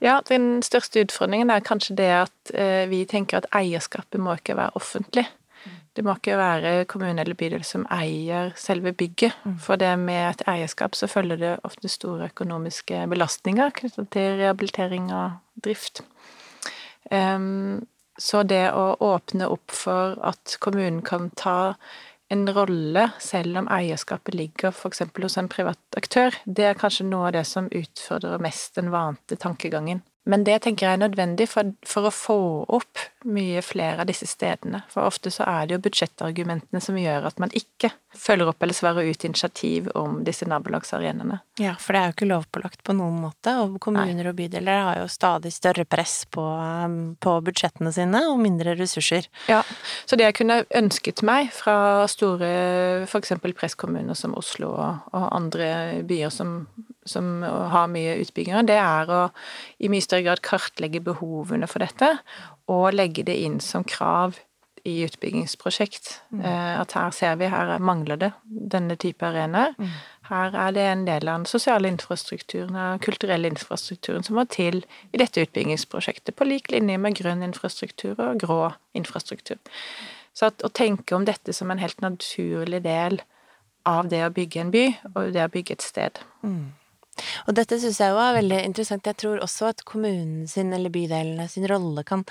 Ja, 0.00 0.20
den 0.28 0.62
største 0.64 1.02
utfordringen 1.04 1.50
er 1.52 1.64
kanskje 1.66 1.96
det 1.98 2.10
at 2.22 2.52
uh, 2.54 2.86
vi 2.88 3.02
tenker 3.10 3.42
at 3.42 3.50
eierskapet 3.52 4.22
må 4.22 4.38
ikke 4.38 4.56
være 4.56 4.78
offentlig. 4.78 5.26
Det 5.92 6.04
må 6.06 6.14
ikke 6.14 6.38
være 6.38 6.70
kommune 6.88 7.20
eller 7.20 7.36
bydel 7.36 7.64
som 7.66 7.82
eier 7.92 8.54
selve 8.56 8.94
bygget. 8.96 9.34
Mm. 9.44 9.58
For 9.60 9.80
det 9.80 9.90
med 10.00 10.22
et 10.28 10.44
eierskap 10.48 10.94
så 10.96 11.10
følger 11.10 11.40
det 11.42 11.52
ofte 11.66 11.90
store 11.90 12.30
økonomiske 12.30 13.02
belastninger 13.10 13.74
knyttet 13.76 14.08
til 14.14 14.38
rehabilitering 14.38 15.10
og 15.12 15.40
drift. 15.60 16.04
Så 18.20 18.42
det 18.44 18.66
å 18.76 18.84
åpne 19.00 19.48
opp 19.48 19.72
for 19.72 20.18
at 20.26 20.56
kommunen 20.60 21.00
kan 21.02 21.30
ta 21.38 21.74
en 22.30 22.44
rolle, 22.54 23.08
selv 23.18 23.58
om 23.58 23.68
eierskapet 23.72 24.36
ligger 24.38 24.70
f.eks. 24.70 25.02
hos 25.22 25.38
en 25.40 25.48
privat 25.50 25.98
aktør, 25.98 26.36
det 26.46 26.68
er 26.68 26.78
kanskje 26.78 27.08
noe 27.08 27.30
av 27.30 27.34
det 27.34 27.46
som 27.48 27.66
utfordrer 27.66 28.42
mest 28.42 28.78
den 28.78 28.92
vante 28.94 29.38
tankegangen. 29.40 30.04
Men 30.28 30.44
det 30.44 30.58
tenker 30.64 30.86
jeg 30.86 30.98
er 30.98 31.00
nødvendig 31.00 31.46
for, 31.48 31.72
for, 31.86 32.06
å 32.06 32.12
få 32.12 32.38
opp 32.76 33.00
mye 33.24 33.62
flere 33.64 34.02
av 34.02 34.08
disse 34.08 34.26
stedene. 34.28 34.82
For 34.92 35.08
ofte 35.08 35.32
så 35.32 35.46
er 35.48 35.66
det 35.66 35.76
jo 35.76 35.82
budsjettargumentene 35.86 36.80
som 36.84 36.98
gjør 37.00 37.28
at 37.30 37.40
man 37.40 37.52
ikke 37.56 37.92
følger 38.16 38.50
opp 38.50 38.60
eller 38.62 38.76
svarer 38.76 39.08
ut 39.08 39.24
initiativ 39.24 39.88
om 39.96 40.18
disse 40.26 40.44
nabolagsarenaene. 40.48 41.38
Ja, 41.62 41.72
for 41.80 41.96
det 41.96 42.02
er 42.02 42.10
jo 42.10 42.16
ikke 42.16 42.28
lovpålagt 42.28 42.84
på 42.84 42.96
noen 42.98 43.16
måte, 43.22 43.54
og 43.62 43.78
kommuner 43.82 44.20
Nei. 44.20 44.28
og 44.28 44.36
bydeler 44.36 44.84
har 44.90 45.00
jo 45.00 45.08
stadig 45.12 45.54
større 45.56 45.86
press 45.88 46.24
på, 46.28 46.44
um, 46.44 47.00
på, 47.20 47.36
budsjettene 47.46 47.92
sine 47.94 48.22
og 48.28 48.40
mindre 48.42 48.76
ressurser. 48.76 49.28
Ja, 49.48 49.62
så 50.04 50.20
det 50.20 50.28
jeg 50.28 50.38
kunne 50.42 50.62
ønsket 50.82 51.24
meg 51.26 51.52
fra 51.54 52.06
store 52.12 52.52
f.eks. 53.08 53.36
presskommuner 53.56 54.18
som 54.18 54.36
Oslo 54.36 54.74
og, 54.74 55.10
og 55.16 55.28
andre 55.32 55.70
byer 56.04 56.34
som 56.34 56.58
som 57.10 57.40
har 57.44 57.90
mye 57.92 58.18
utbygginger, 58.22 58.68
det 58.68 58.78
er 58.80 59.10
å 59.10 59.22
i 59.82 59.90
mye 59.92 60.04
større 60.04 60.28
grad 60.28 60.44
kartlegge 60.46 61.02
behovene 61.04 61.68
for 61.70 61.82
dette, 61.84 62.14
og 62.70 62.94
legge 62.94 63.26
det 63.26 63.36
inn 63.42 63.58
som 63.64 63.86
krav 63.86 64.38
i 64.84 65.02
utbyggingsprosjekt. 65.04 66.20
Mm. 66.30 66.44
Eh, 66.44 66.80
at 66.80 66.92
her 66.96 67.10
ser 67.10 67.36
vi, 67.40 67.48
her 67.52 67.78
mangler 67.78 68.20
det 68.20 68.30
denne 68.44 68.96
type 69.00 69.26
arenaer. 69.26 69.74
Mm. 69.78 69.90
Her 70.30 70.56
er 70.66 70.76
det 70.76 70.86
en 70.86 71.04
del 71.08 71.28
av 71.28 71.40
den 71.40 71.50
sosiale 71.50 71.90
infrastrukturen 71.90 72.76
og 72.78 73.02
kulturelle 73.04 73.50
infrastrukturen 73.50 74.24
som 74.26 74.38
må 74.38 74.46
til 74.50 74.84
i 75.10 75.20
dette 75.20 75.42
utbyggingsprosjektet, 75.44 76.36
på 76.36 76.46
lik 76.48 76.70
linje 76.72 76.98
med 77.02 77.18
grønn 77.18 77.44
infrastruktur 77.46 78.14
og 78.18 78.40
grå 78.40 78.62
infrastruktur. 78.96 79.58
Så 80.32 80.50
at, 80.52 80.62
å 80.62 80.70
tenke 80.72 81.16
om 81.16 81.26
dette 81.26 81.52
som 81.56 81.70
en 81.72 81.82
helt 81.82 82.00
naturlig 82.00 82.84
del 82.86 83.20
av 83.88 84.08
det 84.12 84.22
å 84.24 84.32
bygge 84.34 84.60
en 84.62 84.70
by, 84.72 84.84
og 85.14 85.32
det 85.34 85.44
å 85.44 85.52
bygge 85.52 85.76
et 85.78 85.84
sted. 85.84 86.20
Mm. 86.46 86.70
Og 87.48 87.56
dette 87.56 87.78
syns 87.80 88.00
jeg 88.00 88.12
jo 88.12 88.20
er 88.22 88.36
veldig 88.38 88.60
interessant. 88.68 89.06
Jeg 89.06 89.18
tror 89.20 89.42
også 89.44 89.70
at 89.70 89.84
kommunen 89.88 90.46
sin, 90.50 90.72
eller 90.76 90.92
bydelene 90.92 91.46
sin 91.50 91.66
rolle 91.70 92.04
kan 92.06 92.24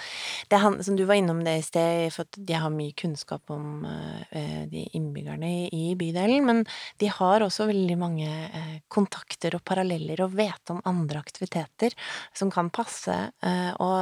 Det 0.50 0.60
han, 0.62 0.78
som 0.84 0.96
du 0.96 1.04
var 1.06 1.20
innom 1.20 1.42
det 1.44 1.56
i 1.60 1.66
sted, 1.66 2.14
for 2.14 2.28
at 2.28 2.38
de 2.46 2.56
har 2.58 2.72
mye 2.74 2.94
kunnskap 2.98 3.52
om 3.54 3.86
uh, 3.86 4.64
de 4.70 4.86
innbyggerne 4.98 5.50
i, 5.50 5.64
i, 5.74 5.96
bydelen, 6.00 6.46
men 6.46 6.64
de 7.02 7.10
har 7.12 7.44
også 7.46 7.68
veldig 7.70 7.98
mange 8.00 8.28
uh, 8.30 8.76
kontakter 8.92 9.58
og 9.58 9.64
paralleller 9.68 10.22
og 10.24 10.36
vet 10.38 10.74
om 10.74 10.82
andre 10.90 11.22
aktiviteter 11.22 11.96
som 12.38 12.52
kan 12.54 12.72
passe. 12.74 13.16
Uh, 13.44 13.72
og 13.82 13.96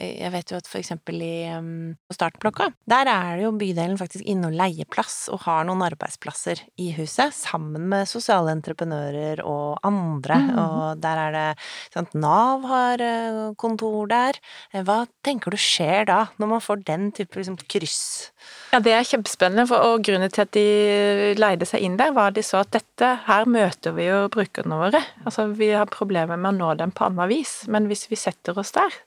jeg 0.00 0.32
vet 0.34 0.52
jo 0.52 0.60
at 0.60 0.70
for 0.70 0.80
eksempel 0.80 1.22
i 1.24 1.34
um, 1.56 1.96
Startblokka, 2.12 2.70
der 2.88 3.10
er 3.10 3.36
det 3.36 3.46
jo 3.46 3.54
bydelen 3.58 3.98
faktisk 4.00 4.26
inne 4.28 4.50
og 4.50 4.58
leier 4.58 4.88
plass 4.90 5.26
og 5.32 5.44
har 5.46 5.66
noen 5.68 5.84
arbeidsplasser 5.86 6.62
i 6.82 6.92
huset, 6.96 7.34
sammen 7.36 7.88
med 7.90 8.08
sosiale 8.10 8.54
entreprenører 8.56 9.42
og 9.44 9.80
andre 9.86 10.05
andre, 10.06 10.38
mm. 10.46 10.50
og 10.62 11.02
der 11.02 11.20
er 11.20 11.34
det 11.34 11.44
sant, 11.94 12.14
Nav 12.16 12.64
har 12.70 13.02
eh, 13.02 13.40
kontor 13.60 14.08
der. 14.10 14.38
Eh, 14.72 14.84
hva 14.86 15.02
tenker 15.26 15.54
du 15.54 15.60
skjer 15.60 16.06
da, 16.08 16.20
når 16.40 16.52
man 16.54 16.64
får 16.64 16.82
den 16.86 17.10
type 17.16 17.38
liksom, 17.38 17.58
kryss? 17.68 18.32
Ja, 18.72 18.80
det 18.82 18.94
er 18.94 19.08
kjempespennende, 19.08 19.66
for, 19.70 19.82
og 19.82 20.04
grunnen 20.06 20.32
til 20.32 20.44
at 20.46 20.52
de 20.56 20.66
leide 21.38 21.68
seg 21.68 21.84
inn 21.86 21.98
der, 22.00 22.14
var 22.16 22.32
at 22.32 22.38
de 22.38 22.44
så 22.46 22.62
at 22.62 22.72
dette, 22.76 23.12
her 23.26 23.48
møter 23.50 23.96
vi 23.96 24.08
jo 24.08 24.26
brukerne 24.32 24.80
våre. 24.80 25.02
Altså, 25.24 25.48
vi 25.56 25.72
har 25.74 25.90
problemer 25.92 26.38
med 26.38 26.54
å 26.54 26.58
nå 26.58 26.74
dem 26.82 26.94
på 26.94 27.08
annet 27.08 27.32
vis, 27.32 27.58
men 27.72 27.90
hvis 27.90 28.06
vi 28.10 28.20
setter 28.20 28.58
oss 28.58 28.74
der, 28.76 29.00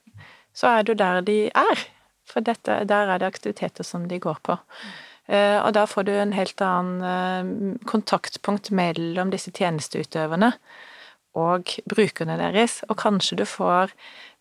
så 0.55 0.73
er 0.73 0.83
det 0.83 0.93
jo 0.93 1.01
der 1.01 1.21
de 1.25 1.39
er. 1.49 1.85
For 2.29 2.45
dette, 2.45 2.83
der 2.89 3.09
er 3.09 3.21
det 3.21 3.29
aktiviteter 3.29 3.85
som 3.85 4.07
de 4.09 4.19
går 4.21 4.41
på. 4.45 4.57
Uh, 5.29 5.61
og 5.61 5.73
da 5.77 5.83
får 5.85 6.07
du 6.07 6.13
en 6.17 6.33
helt 6.33 6.61
annen 6.65 7.75
kontaktpunkt 7.89 8.71
mellom 8.73 9.29
disse 9.29 9.53
tjenesteutøverne 9.53 10.55
og 11.37 11.75
brukerne 11.89 12.37
deres, 12.39 12.81
og 12.89 12.97
kanskje 13.01 13.41
du 13.41 13.45
får 13.47 13.93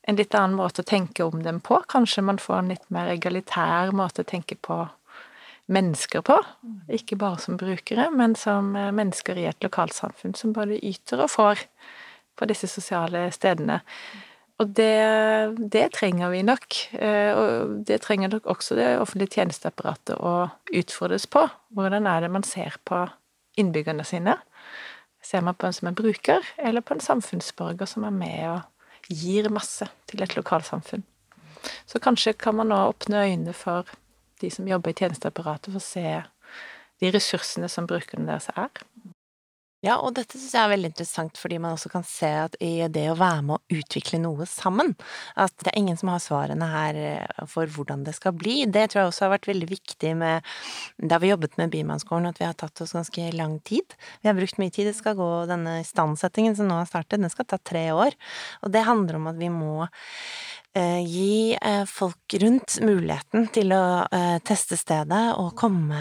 en 0.09 0.17
litt 0.17 0.35
annen 0.35 0.57
måte 0.57 0.83
å 0.83 0.89
tenke 0.89 1.27
om 1.27 1.43
dem 1.45 1.61
på. 1.61 1.83
Kanskje 1.93 2.25
man 2.25 2.41
får 2.41 2.63
en 2.63 2.71
litt 2.73 2.87
mer 2.95 3.11
egalitær 3.13 3.93
måte 3.97 4.25
å 4.25 4.29
tenke 4.29 4.57
på 4.57 4.87
mennesker 5.69 6.25
på. 6.25 6.39
Ikke 6.89 7.19
bare 7.21 7.41
som 7.43 7.59
brukere, 7.61 8.09
men 8.15 8.37
som 8.39 8.73
eh, 8.77 8.93
mennesker 8.95 9.37
i 9.37 9.45
et 9.51 9.65
lokalsamfunn 9.65 10.33
som 10.39 10.55
både 10.57 10.81
yter 10.81 11.27
og 11.27 11.33
får 11.35 11.67
på 12.39 12.49
disse 12.49 12.71
sosiale 12.71 13.27
stedene. 13.35 13.83
Og 14.59 14.73
det, 14.75 14.97
det, 15.71 15.85
trenger 15.95 16.33
vi 16.33 16.43
nok. 16.47 16.79
Eh, 16.99 17.31
og 17.37 17.77
det 17.87 18.01
trenger 18.03 18.33
nok 18.33 18.49
også 18.51 18.79
det 18.79 18.89
offentlige 18.99 19.37
tjenesteapparatet 19.39 20.17
å 20.19 20.49
utfordres 20.81 21.29
på. 21.31 21.45
Hvordan 21.77 22.09
er 22.11 22.25
det 22.25 22.33
man 22.35 22.47
ser 22.47 22.81
på 22.89 23.05
innbyggerne 23.61 24.07
sine? 24.07 24.39
Ser 25.23 25.43
man 25.45 25.57
på 25.59 25.67
en 25.67 25.75
som 25.75 25.89
en 25.91 25.99
bruker, 25.99 26.45
eller 26.57 26.81
på 26.81 26.95
en 26.95 27.03
samfunnsborger 27.03 27.89
som 27.91 28.07
er 28.07 28.15
med 28.15 28.43
og 28.53 29.13
gir 29.13 29.49
masse 29.53 29.89
til 30.09 30.23
et 30.23 30.37
lokalsamfunn? 30.39 31.05
Så 31.87 31.99
kanskje 32.03 32.37
kan 32.39 32.57
man 32.57 32.71
nå 32.71 32.79
åpne 32.91 33.25
øynene 33.27 33.55
for 33.57 33.89
de 34.41 34.51
som 34.51 34.69
jobber 34.69 34.93
i 34.93 34.99
tjenesteapparatet, 35.01 35.73
for 35.73 35.81
å 35.81 35.83
se 35.83 36.05
de 37.01 37.11
ressursene 37.15 37.69
som 37.71 37.87
brukerne 37.91 38.29
deres 38.31 38.49
er. 38.55 38.71
Ja, 39.87 39.95
og 40.03 40.17
dette 40.17 40.35
synes 40.35 40.57
jeg 40.57 40.67
er 40.67 40.71
veldig 40.73 40.89
interessant, 40.91 41.39
fordi 41.39 41.61
man 41.63 41.77
også 41.77 41.91
kan 41.93 42.03
se 42.03 42.27
at 42.41 42.57
i 42.59 42.83
det 42.91 43.05
å 43.13 43.19
være 43.19 43.45
med 43.47 43.55
å 43.61 43.77
utvikle 43.79 44.19
noe 44.19 44.47
sammen, 44.51 44.91
at 45.39 45.55
det 45.63 45.71
er 45.71 45.79
ingen 45.79 46.01
som 46.01 46.11
har 46.11 46.23
svarene 46.25 46.67
her 46.73 46.99
eh, 46.99 47.45
for 47.47 47.71
hvordan 47.71 48.03
det 48.09 48.17
skal 48.17 48.35
bli. 48.35 48.65
Det 48.67 48.89
tror 48.91 49.05
jeg 49.05 49.13
også 49.13 49.27
har 49.29 49.37
vært 49.37 49.47
veldig 49.53 49.69
viktig 49.71 50.13
med 50.19 50.51
da 50.99 51.21
vi 51.23 51.31
jobbet 51.31 51.55
med 51.63 51.71
Bymannsgården, 51.77 52.27
at 52.27 52.43
vi 52.43 52.49
har 52.49 52.59
tatt 52.59 52.83
oss 52.83 52.97
ganske 52.99 53.31
lang 53.39 53.61
tid. 53.71 53.95
Vi 54.25 54.33
har 54.33 54.35
brukt 54.41 54.59
mye 54.59 54.75
tid. 54.75 54.91
Det 54.91 54.99
skal 54.99 55.15
gå, 55.21 55.31
denne 55.47 55.79
istandsettingen 55.85 56.59
som 56.59 56.67
nå 56.67 56.81
har 56.81 56.91
startet, 56.91 57.23
den 57.23 57.31
skal 57.31 57.47
ta 57.47 57.63
tre 57.63 57.87
år. 57.95 58.19
Og 58.67 58.75
det 58.75 58.83
handler 58.89 59.21
om 59.21 59.31
at 59.31 59.39
vi 59.39 59.53
må 59.55 59.87
gi 61.05 61.55
eh, 61.55 61.85
folk 61.89 62.35
rundt 62.43 62.79
muligheten 62.85 63.49
til 63.55 63.73
å 63.77 63.83
eh, 64.05 64.39
teste 64.47 64.79
stedet 64.79 65.23
og 65.41 65.55
komme 65.59 66.01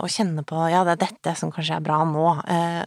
og 0.00 0.08
kjenne 0.10 0.42
på 0.46 0.66
ja, 0.70 0.82
det 0.86 0.96
er 0.96 1.02
dette 1.04 1.34
som 1.38 1.50
kanskje 1.54 1.78
er 1.78 1.84
bra 1.84 1.98
nå, 2.08 2.24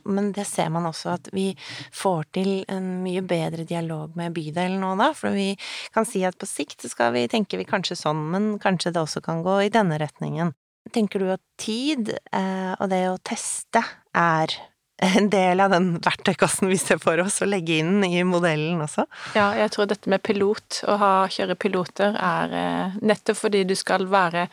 men 0.09 0.29
det 0.35 0.45
ser 0.47 0.69
man 0.73 0.87
også 0.89 1.11
at 1.13 1.29
vi 1.35 1.51
får 1.95 2.25
til 2.35 2.49
en 2.71 2.87
mye 3.03 3.21
bedre 3.25 3.65
dialog 3.67 4.15
med 4.19 4.33
bydelen 4.35 4.79
nå 4.81 4.93
da, 4.99 5.11
for 5.17 5.35
vi 5.35 5.51
kan 5.95 6.07
si 6.07 6.23
at 6.27 6.37
på 6.39 6.47
sikt 6.49 6.87
skal 6.89 7.13
vi 7.15 7.27
tenke 7.31 7.59
vi 7.59 7.67
kanskje 7.67 7.97
sånn, 7.99 8.23
men 8.33 8.49
kanskje 8.61 8.93
det 8.95 9.03
også 9.03 9.21
kan 9.25 9.43
gå 9.45 9.59
i 9.65 9.71
denne 9.73 9.99
retningen. 10.01 10.53
Tenker 10.95 11.21
du 11.21 11.31
at 11.35 11.43
tid 11.61 12.13
og 12.33 12.85
det 12.91 13.03
å 13.11 13.19
teste 13.21 13.83
er 14.17 14.55
en 14.99 15.29
del 15.31 15.61
av 15.63 15.71
den 15.71 15.93
verktøykassen 16.03 16.67
vi 16.67 16.77
ser 16.79 16.99
for 17.01 17.19
oss, 17.23 17.39
å 17.41 17.47
legge 17.47 17.79
inn 17.79 18.03
i 18.03 18.19
modellen 18.27 18.81
også? 18.83 19.05
Ja, 19.37 19.51
jeg 19.55 19.71
tror 19.71 19.87
dette 19.87 20.11
med 20.11 20.23
pilot, 20.25 20.81
å 20.91 20.97
ha 20.99 21.11
kjøre 21.31 21.55
piloter, 21.59 22.17
er 22.19 22.55
eh, 22.55 22.97
nettopp 22.99 23.39
fordi 23.45 23.65
du 23.69 23.77
skal 23.79 24.07
være 24.11 24.49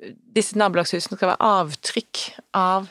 Disse 0.00 0.56
nabolagshusene 0.56 1.18
skal 1.18 1.28
være 1.34 1.44
avtrykk 1.44 2.20
av, 2.56 2.86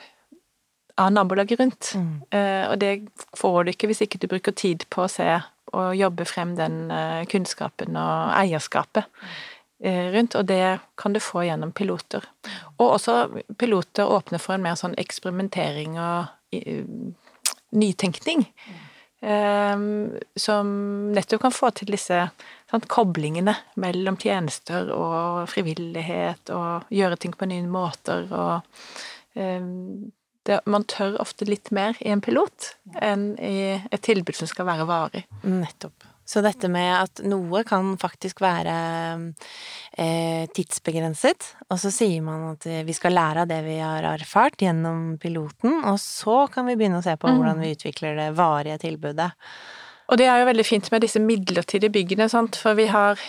av 1.02 1.08
nabolaget 1.10 1.58
rundt. 1.58 1.88
Mm. 1.98 2.12
Eh, 2.38 2.66
og 2.70 2.76
det 2.84 2.92
får 3.34 3.64
du 3.66 3.72
ikke 3.72 3.90
hvis 3.90 4.04
ikke 4.06 4.20
du 4.22 4.28
bruker 4.30 4.54
tid 4.54 4.86
på 4.94 5.08
å 5.08 5.10
se 5.10 5.26
og 5.74 5.98
jobbe 5.98 6.28
frem 6.30 6.54
den 6.58 6.92
eh, 6.94 7.24
kunnskapen 7.30 7.98
og 7.98 8.36
eierskapet 8.38 9.10
rundt, 9.80 10.36
og 10.36 10.44
det 10.50 10.82
kan 11.00 11.14
du 11.16 11.22
få 11.24 11.46
gjennom 11.48 11.70
piloter. 11.72 12.26
Og 12.82 12.98
også 12.98 13.14
piloter 13.58 14.12
åpner 14.12 14.42
for 14.44 14.58
en 14.58 14.66
mer 14.66 14.76
sånn 14.76 14.98
eksperimentering 15.00 15.94
og 15.96 16.28
nytenkning. 17.70 18.48
Um, 19.20 20.14
som 20.36 20.70
nettopp 21.12 21.42
kan 21.44 21.52
få 21.52 21.74
til 21.76 21.90
disse 21.92 22.22
sant, 22.72 22.86
koblingene 22.88 23.52
mellom 23.76 24.16
tjenester 24.22 24.94
og 24.96 25.50
frivillighet, 25.52 26.54
og 26.56 26.88
gjøre 26.94 27.18
ting 27.20 27.36
på 27.36 27.50
nye 27.52 27.68
måter, 27.68 28.30
og 28.32 28.64
um, 29.36 30.08
det, 30.48 30.62
Man 30.72 30.88
tør 30.88 31.20
ofte 31.20 31.46
litt 31.50 31.68
mer 31.76 32.00
i 32.00 32.14
en 32.14 32.24
pilot 32.24 32.72
enn 33.04 33.34
i 33.44 33.76
et 33.76 34.06
tilbud 34.06 34.40
som 34.40 34.48
skal 34.50 34.70
være 34.72 34.88
varig. 34.90 35.26
Nettopp. 35.44 36.09
Så 36.30 36.44
dette 36.46 36.70
med 36.70 36.92
at 36.94 37.24
noe 37.26 37.64
kan 37.66 37.96
faktisk 37.98 38.44
være 38.44 38.74
eh, 39.98 40.46
tidsbegrenset, 40.54 41.48
og 41.74 41.82
så 41.82 41.90
sier 41.94 42.22
man 42.22 42.52
at 42.52 42.68
vi 42.86 42.94
skal 42.94 43.18
lære 43.18 43.46
av 43.46 43.50
det 43.50 43.64
vi 43.66 43.80
har 43.82 44.06
erfart 44.12 44.62
gjennom 44.62 45.16
piloten, 45.22 45.80
og 45.90 45.98
så 46.04 46.44
kan 46.54 46.70
vi 46.70 46.78
begynne 46.78 47.02
å 47.02 47.06
se 47.06 47.16
på 47.18 47.32
mm. 47.32 47.40
hvordan 47.40 47.64
vi 47.66 47.74
utvikler 47.74 48.20
det 48.20 48.30
varige 48.38 48.78
tilbudet. 48.86 49.32
Og 50.10 50.18
det 50.18 50.26
er 50.26 50.40
jo 50.42 50.48
veldig 50.50 50.66
fint 50.66 50.88
med 50.94 51.04
disse 51.06 51.22
midlertidige 51.22 51.94
byggene, 51.94 52.30
sant? 52.30 52.58
for 52.58 52.78
vi 52.78 52.88
har 52.90 53.20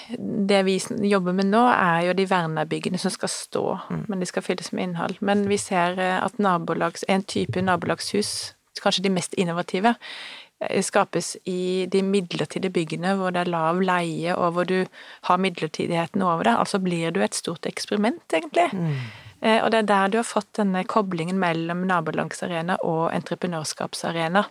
Det 0.48 0.62
vi 0.64 0.78
jobber 1.08 1.32
med 1.36 1.50
nå, 1.52 1.64
er 1.72 2.06
jo 2.08 2.14
de 2.16 2.28
verna 2.28 2.64
byggene 2.68 3.00
som 3.00 3.12
skal 3.12 3.32
stå, 3.32 3.64
mm. 3.88 4.04
men 4.08 4.20
de 4.20 4.28
skal 4.28 4.44
fylles 4.44 4.72
med 4.72 4.90
innhold. 4.90 5.16
Men 5.20 5.48
vi 5.48 5.56
ser 5.56 5.96
eh, 5.96 6.20
at 6.20 6.36
nabolags, 6.38 7.04
en 7.08 7.24
type 7.24 7.64
nabolagshus, 7.64 8.54
kanskje 8.80 9.04
de 9.04 9.12
mest 9.12 9.34
innovative, 9.36 9.92
Eh, 9.92 10.39
skapes 10.84 11.36
i 11.48 11.86
de 11.90 12.02
midlertidige 12.04 12.74
byggene 12.74 13.14
hvor 13.16 13.32
det 13.32 13.44
er 13.44 13.52
lav 13.52 13.80
leie, 13.80 14.34
og 14.36 14.54
hvor 14.56 14.68
du 14.68 14.84
har 15.28 15.40
midlertidigheten 15.40 16.22
over 16.22 16.44
deg. 16.44 16.58
Altså 16.60 16.80
blir 16.82 17.14
du 17.16 17.22
et 17.24 17.38
stort 17.38 17.66
eksperiment, 17.66 18.22
egentlig. 18.36 18.68
Mm. 18.76 18.96
Eh, 19.40 19.58
og 19.64 19.70
det 19.72 19.82
er 19.82 19.88
der 19.88 20.12
du 20.12 20.18
har 20.20 20.28
fått 20.28 20.52
denne 20.58 20.84
koblingen 20.84 21.40
mellom 21.40 21.86
nabolagsarena 21.88 22.76
og 22.84 23.08
entreprenørskapsarena 23.16 24.44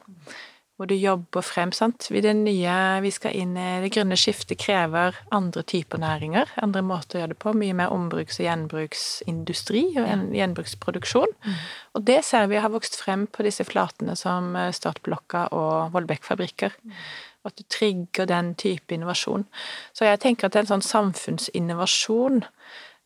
hvor 0.80 0.88
du 0.88 0.96
jobber 0.96 1.44
frem, 1.44 1.74
sant. 1.76 2.06
Det 2.08 2.32
nye 2.39 2.74
vi 3.04 3.10
skal 3.12 3.34
inn 3.36 3.58
i, 3.60 3.82
det 3.84 3.89
grønne 3.92 4.15
skiftet 4.15 4.62
krever 4.63 5.18
andre 5.36 5.60
typer 5.68 6.00
næringer, 6.00 6.54
andre 6.63 6.84
måter 6.88 7.18
å 7.18 7.20
gjøre 7.20 7.34
det 7.34 7.39
på. 7.44 7.52
Mye 7.60 7.76
mer 7.76 7.92
ombruks- 7.92 8.38
og 8.39 8.46
gjenbruksindustri 8.46 9.82
og 10.00 10.30
gjenbruksproduksjon. 10.38 11.34
Mm. 11.44 11.58
Og 12.00 12.06
det 12.08 12.22
ser 12.24 12.48
vi 12.48 12.62
har 12.63 12.72
vokst 12.72 12.96
frem 12.96 13.26
på 13.28 13.44
disse 13.44 13.65
flatene 13.68 14.15
som 14.15 14.56
eh, 14.56 14.70
Startblokka 14.72 15.50
og 15.58 15.92
Vollbekk-fabrikker. 15.98 16.78
Mm. 16.80 17.02
At 17.50 17.60
du 17.60 17.65
trigger 17.68 18.30
den 18.30 18.54
type 18.56 18.96
innovasjon. 18.96 19.44
Så 19.92 20.08
jeg 20.08 20.22
tenker 20.24 20.48
at 20.48 20.56
det 20.56 20.62
er 20.62 20.68
en 20.70 20.78
sånn 20.78 20.86
samfunnsinnovasjon 20.88 22.46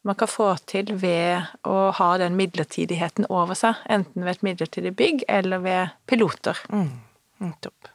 man 0.03 0.19
kan 0.19 0.29
få 0.29 0.51
til 0.69 0.91
ved 0.99 1.65
å 1.65 1.87
ha 1.97 2.11
den 2.21 2.35
midlertidigheten 2.37 3.25
over 3.31 3.57
seg, 3.57 3.81
enten 3.89 4.27
ved 4.27 4.35
et 4.35 4.45
midlertidig 4.45 4.93
bygg 4.99 5.25
eller 5.31 5.63
ved 5.63 5.97
piloter. 6.11 6.59
Mm. 6.69 6.91
Nettopp. 7.43 7.89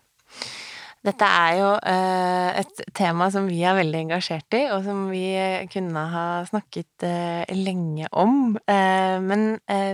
Dette 1.06 1.26
er 1.30 1.52
jo 1.60 1.68
eh, 1.86 2.58
et 2.58 2.80
tema 2.96 3.28
som 3.30 3.46
vi 3.46 3.60
er 3.62 3.76
veldig 3.78 4.00
engasjert 4.00 4.54
i, 4.58 4.64
og 4.74 4.82
som 4.82 5.04
vi 5.12 5.30
kunne 5.70 6.02
ha 6.10 6.24
snakket 6.48 7.06
eh, 7.06 7.52
lenge 7.54 8.08
om. 8.18 8.56
Eh, 8.66 9.18
men 9.22 9.44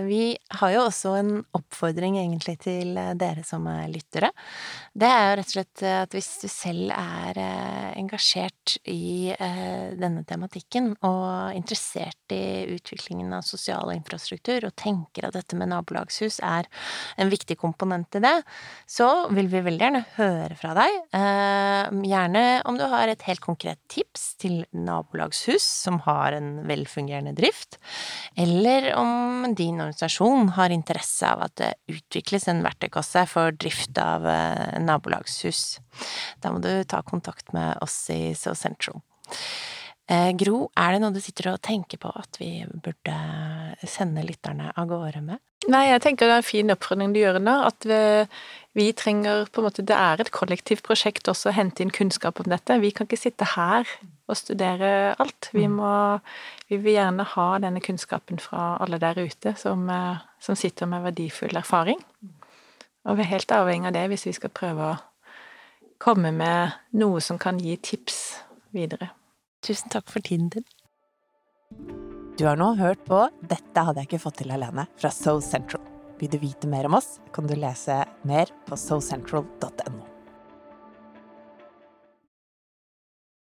vi 0.07 0.33
har 0.57 0.73
jo 0.73 0.85
også 0.87 1.13
en 1.19 1.31
oppfordring 1.55 2.17
egentlig 2.23 2.57
til 2.65 2.97
dere 3.19 3.43
som 3.45 3.67
er 3.69 3.91
lyttere. 3.93 4.31
Det 4.97 5.09
er 5.11 5.27
jo 5.27 5.37
rett 5.37 5.51
og 5.51 5.55
slett 5.55 5.83
at 5.91 6.15
hvis 6.15 6.31
du 6.41 6.47
selv 6.49 6.93
er 6.95 7.39
engasjert 7.99 8.77
i 8.89 9.33
denne 9.99 10.23
tematikken, 10.27 10.93
og 11.05 11.55
interessert 11.57 12.33
i 12.33 12.65
utviklingen 12.75 13.33
av 13.35 13.45
sosial 13.45 13.91
infrastruktur, 13.93 14.67
og 14.67 14.77
tenker 14.79 15.27
at 15.27 15.37
dette 15.37 15.59
med 15.59 15.69
nabolagshus 15.73 16.39
er 16.45 16.69
en 17.21 17.31
viktig 17.33 17.59
komponent 17.61 18.17
i 18.17 18.23
det, 18.23 18.35
så 18.87 19.27
vil 19.35 19.51
vi 19.51 19.65
veldig 19.67 19.85
gjerne 19.85 20.05
høre 20.15 20.59
fra 20.59 20.75
deg. 20.77 20.94
Eh, 20.95 21.89
gjerne 22.09 22.43
om 22.65 22.77
du 22.79 22.83
har 22.91 23.09
et 23.11 23.25
helt 23.27 23.43
konkret 23.43 23.79
tips 23.91 24.35
til 24.41 24.63
nabolagshus 24.75 25.65
som 25.85 25.99
har 26.05 26.35
en 26.37 26.49
velfungerende 26.67 27.35
drift, 27.37 27.79
eller 28.37 28.91
om 28.99 29.45
din 29.55 29.79
organisasjon 29.79 30.53
har 30.57 30.75
interesse 30.75 31.29
av 31.29 31.45
at 31.47 31.55
det 31.61 31.71
utvikles 31.91 32.49
en 32.51 32.63
verktøykasse 32.65 33.25
for 33.31 33.55
drift 33.55 33.97
av 34.01 34.27
eh, 34.29 34.79
nabolagshus. 34.83 35.79
Da 36.43 36.53
må 36.53 36.63
du 36.63 36.71
ta 36.83 37.01
kontakt 37.05 37.53
med 37.55 37.77
oss 37.85 37.97
i 38.13 38.33
So. 38.35 38.55
Eh, 40.05 40.31
Gro, 40.37 40.67
er 40.77 40.93
det 40.93 41.01
noe 41.01 41.15
du 41.15 41.21
sitter 41.23 41.49
og 41.55 41.63
tenker 41.65 41.97
på 41.97 42.11
at 42.13 42.37
vi 42.37 42.59
burde 42.69 43.15
sende 43.89 44.21
lytterne 44.25 44.69
av 44.77 44.89
gårde 44.91 45.21
med? 45.25 45.41
Nei, 45.71 45.87
jeg 45.87 46.03
tenker 46.03 46.29
det 46.29 46.35
er 46.35 46.43
en 46.43 46.45
fin 46.45 46.73
oppfordring 46.73 47.15
du 47.15 47.23
gjør 47.23 47.39
nå. 47.41 47.55
At 47.65 47.87
vi, 47.89 47.97
vi, 48.77 48.85
trenger 48.93 49.49
på 49.49 49.61
en 49.61 49.65
måte 49.65 49.85
Det 49.85 49.97
er 49.97 50.21
et 50.21 50.29
kollektivt 50.35 50.85
prosjekt 50.85 51.31
også 51.31 51.49
å 51.49 51.55
hente 51.57 51.81
inn 51.81 51.93
kunnskap 51.93 52.37
om 52.43 52.51
dette. 52.51 52.77
Vi 52.83 52.93
kan 52.93 53.09
ikke 53.09 53.21
sitte 53.23 53.49
her 53.55 53.89
og 54.29 54.37
studere 54.37 55.15
alt. 55.17 55.49
Vi, 55.55 55.65
mm. 55.65 55.81
må, 55.81 55.95
vi 56.69 56.81
vil 56.85 56.99
gjerne 56.99 57.25
ha 57.33 57.49
denne 57.65 57.81
kunnskapen 57.81 58.41
fra 58.41 58.75
alle 58.85 59.01
der 59.01 59.17
ute 59.25 59.55
som, 59.57 59.89
eh, 59.89 60.21
som 60.37 60.59
sitter 60.59 60.89
med 60.91 61.07
verdifull 61.09 61.57
erfaring. 61.57 62.01
Og 63.09 63.17
vi 63.17 63.25
er 63.25 63.33
helt 63.33 63.57
avhengig 63.57 63.89
av 63.89 63.97
det 63.97 64.07
hvis 64.13 64.29
vi 64.29 64.37
skal 64.37 64.53
prøve 64.53 64.93
å 64.93 64.95
komme 66.01 66.29
med 66.35 66.77
noe 67.01 67.21
som 67.25 67.41
kan 67.41 67.57
gi 67.57 67.73
tips 67.81 68.19
videre. 68.75 69.15
Tusen 69.65 69.89
takk 69.89 70.11
for 70.13 70.21
tiden 70.21 70.49
din. 70.53 70.65
Du 72.37 72.45
har 72.45 72.59
nå 72.59 72.73
hørt 72.77 73.01
på 73.07 73.23
Dette 73.49 73.85
hadde 73.87 74.03
jeg 74.03 74.11
ikke 74.11 74.23
fått 74.27 74.41
til 74.43 74.53
alene 74.53 74.85
fra 74.99 75.09
So 75.13 75.39
Central. 75.41 75.81
Vil 76.19 76.31
du 76.31 76.37
vite 76.39 76.69
mer 76.71 76.87
om 76.87 76.95
oss, 76.99 77.17
kan 77.35 77.47
du 77.47 77.55
lese 77.59 78.03
mer 78.27 78.51
på 78.69 78.77
socentral.no. 78.79 80.14